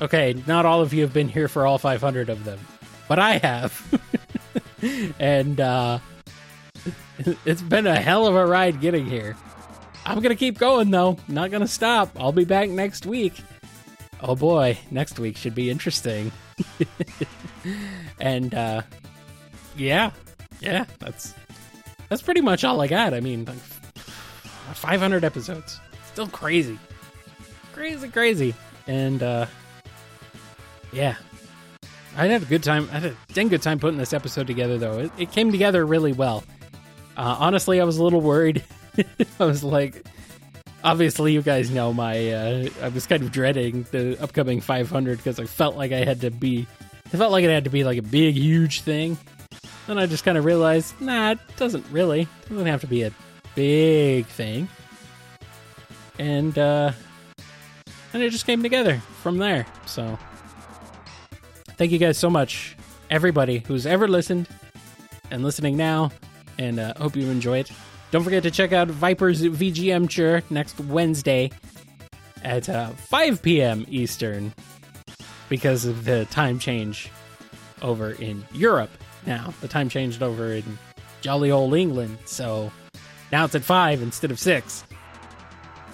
[0.00, 2.58] Okay, not all of you have been here for all 500 of them,
[3.08, 4.00] but I have.
[5.18, 6.00] and uh,
[7.44, 9.36] it's been a hell of a ride getting here.
[10.04, 11.16] I'm going to keep going, though.
[11.28, 12.10] Not going to stop.
[12.18, 13.34] I'll be back next week.
[14.22, 16.30] Oh boy, next week should be interesting.
[18.20, 18.82] and uh,
[19.76, 20.12] yeah,
[20.60, 21.34] yeah, that's
[22.08, 23.14] that's pretty much all I got.
[23.14, 23.56] I mean, like
[24.74, 26.78] 500 episodes, still crazy,
[27.72, 28.54] crazy, crazy,
[28.86, 29.46] and uh,
[30.92, 31.16] yeah,
[32.16, 32.88] I had a good time.
[32.92, 34.98] I had a dang good time putting this episode together, though.
[34.98, 36.44] It, it came together really well.
[37.16, 38.62] Uh, honestly, I was a little worried.
[39.40, 40.06] I was like,
[40.84, 42.30] obviously, you guys know my.
[42.30, 46.20] Uh, I was kind of dreading the upcoming 500 because I felt like I had
[46.22, 46.66] to be.
[47.06, 49.18] I felt like it had to be like a big, huge thing.
[49.86, 52.22] Then I just kind of realized, nah, it doesn't really.
[52.22, 53.12] It doesn't have to be a
[53.54, 54.68] big thing.
[56.18, 56.92] And uh,
[58.12, 59.66] and it just came together from there.
[59.86, 60.18] So
[61.76, 62.76] thank you guys so much,
[63.10, 64.48] everybody who's ever listened
[65.30, 66.12] and listening now,
[66.58, 67.70] and uh, hope you enjoy it.
[68.12, 71.50] Don't forget to check out Viper's VGM Chur next Wednesday
[72.44, 73.86] at uh, 5 p.m.
[73.88, 74.52] Eastern.
[75.48, 77.10] because of the time change
[77.82, 78.90] over in Europe
[79.26, 79.52] now.
[79.60, 80.78] The time changed over in
[81.20, 82.70] jolly old England, so
[83.30, 84.84] now it's at five instead of six.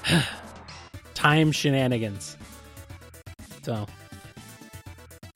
[1.14, 2.36] time shenanigans.
[3.62, 3.86] So,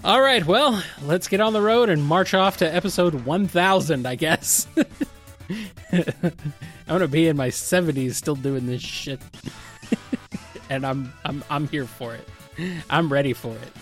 [0.05, 4.15] all right, well, let's get on the road and march off to episode 1000, I
[4.15, 4.67] guess.
[5.93, 6.33] I'm
[6.87, 9.21] gonna be in my 70s still doing this shit,
[10.71, 12.29] and I'm I'm I'm here for it.
[12.91, 13.73] I'm ready for it.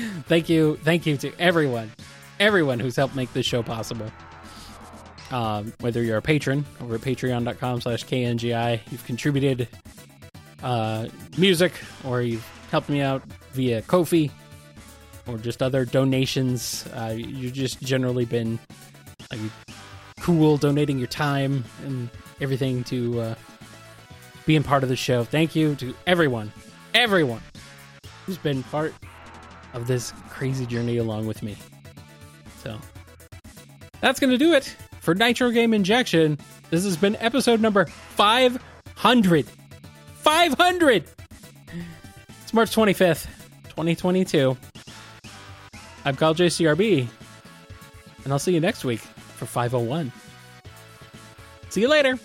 [0.26, 1.92] thank you, thank you to everyone,
[2.40, 4.10] everyone who's helped make this show possible.
[5.30, 9.68] Um, whether you're a patron over at patreon.com/slash kngi, you've contributed
[10.62, 11.72] uh, music,
[12.04, 14.30] or you've helped me out via Ko-fi,
[15.26, 16.86] or just other donations.
[16.94, 18.58] Uh, you've just generally been
[20.22, 22.08] cool, donating your time and
[22.40, 23.34] everything to uh,
[24.46, 25.24] being part of the show.
[25.24, 26.52] Thank you to everyone,
[26.94, 27.40] everyone
[28.24, 28.94] who's been part
[29.74, 31.56] of this crazy journey along with me.
[32.58, 32.78] So
[34.00, 36.38] that's going to do it for Nitro Game Injection.
[36.70, 39.46] This has been episode number 500.
[40.14, 41.04] 500!
[42.42, 43.26] It's March 25th,
[43.70, 44.56] 2022.
[46.04, 47.08] I'm Kyle JCRB,
[48.24, 49.00] and I'll see you next week
[49.42, 50.12] for 501.
[51.70, 52.18] See you later.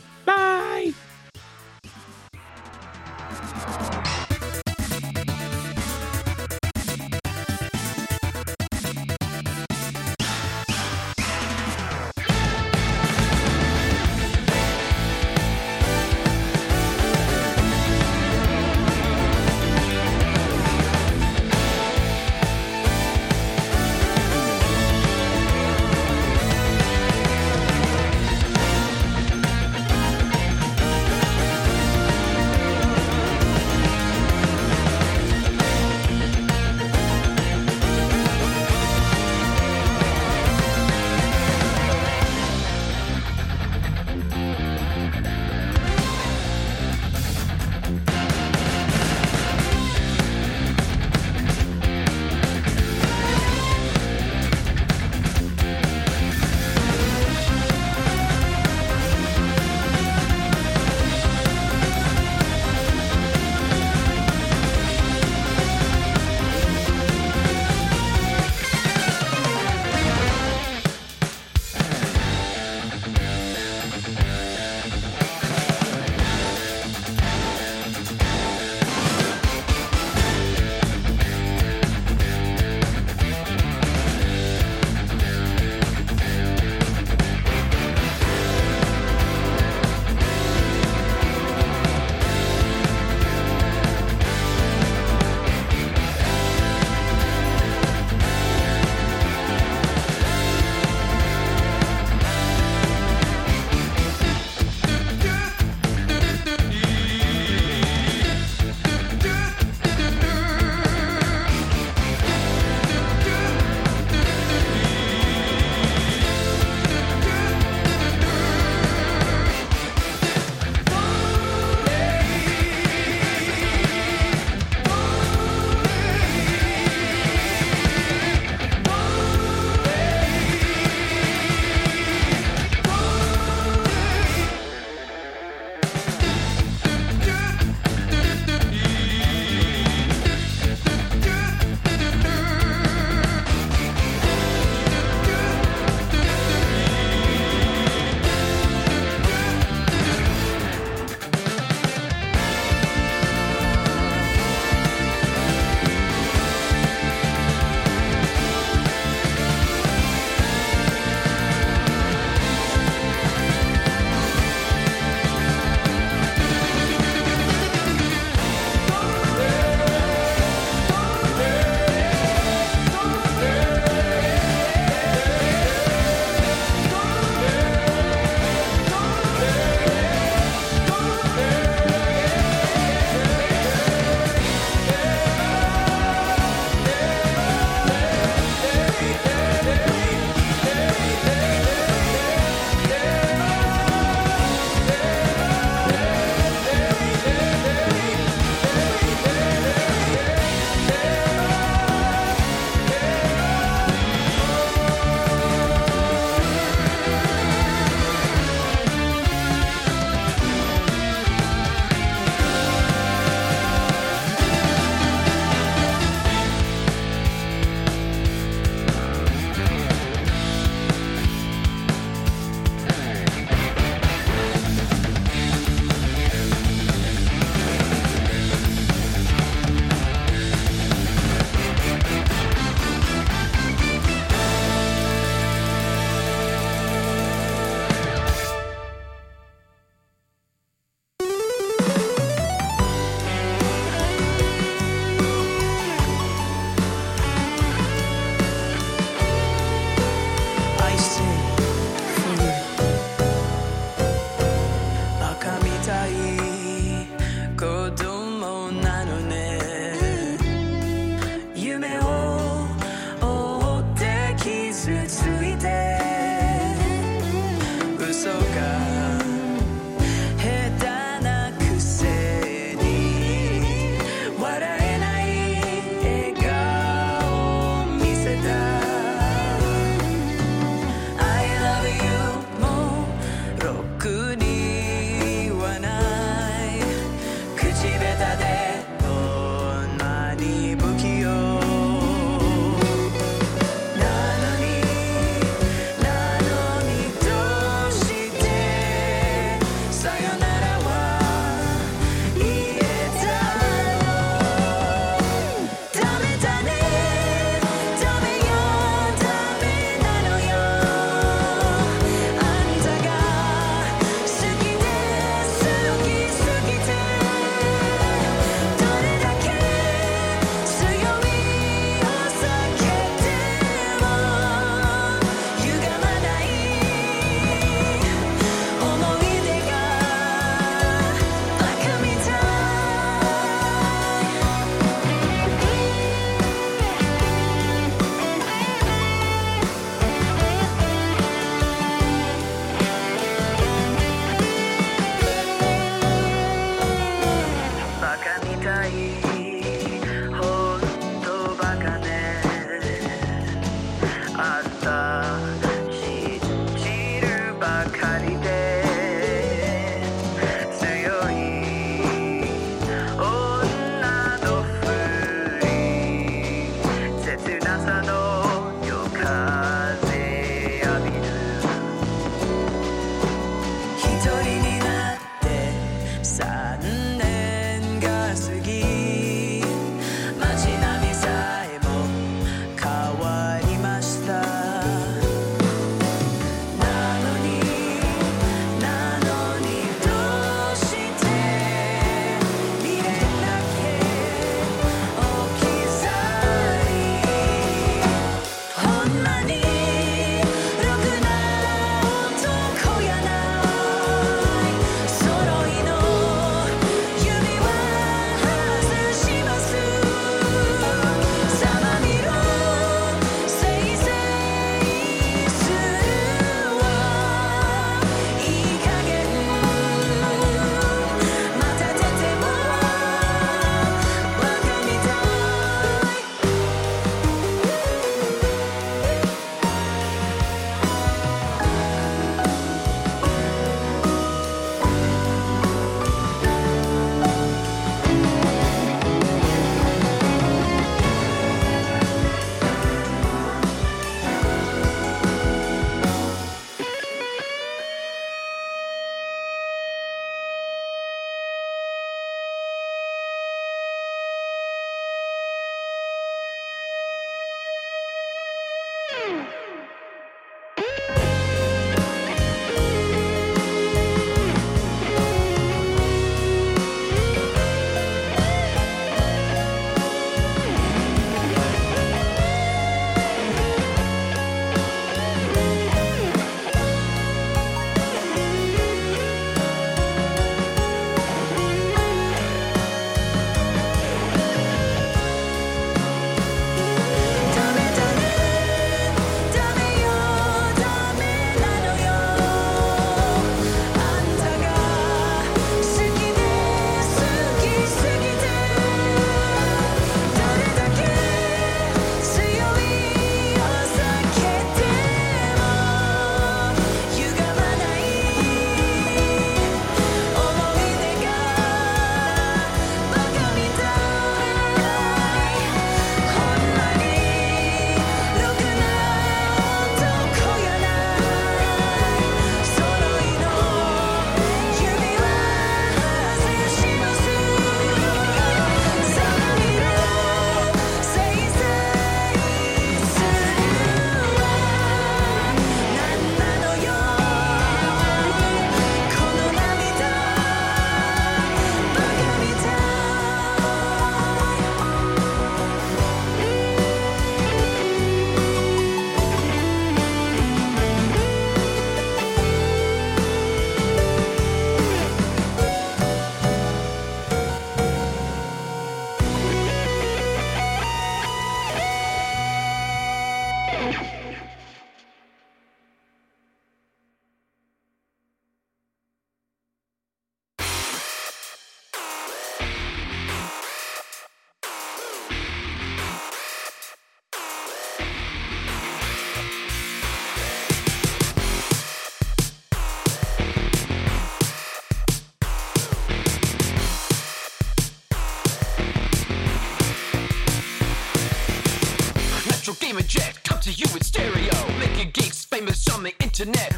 [596.37, 596.76] Famous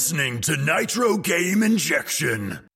[0.00, 2.69] listening to Nitro Game Injection.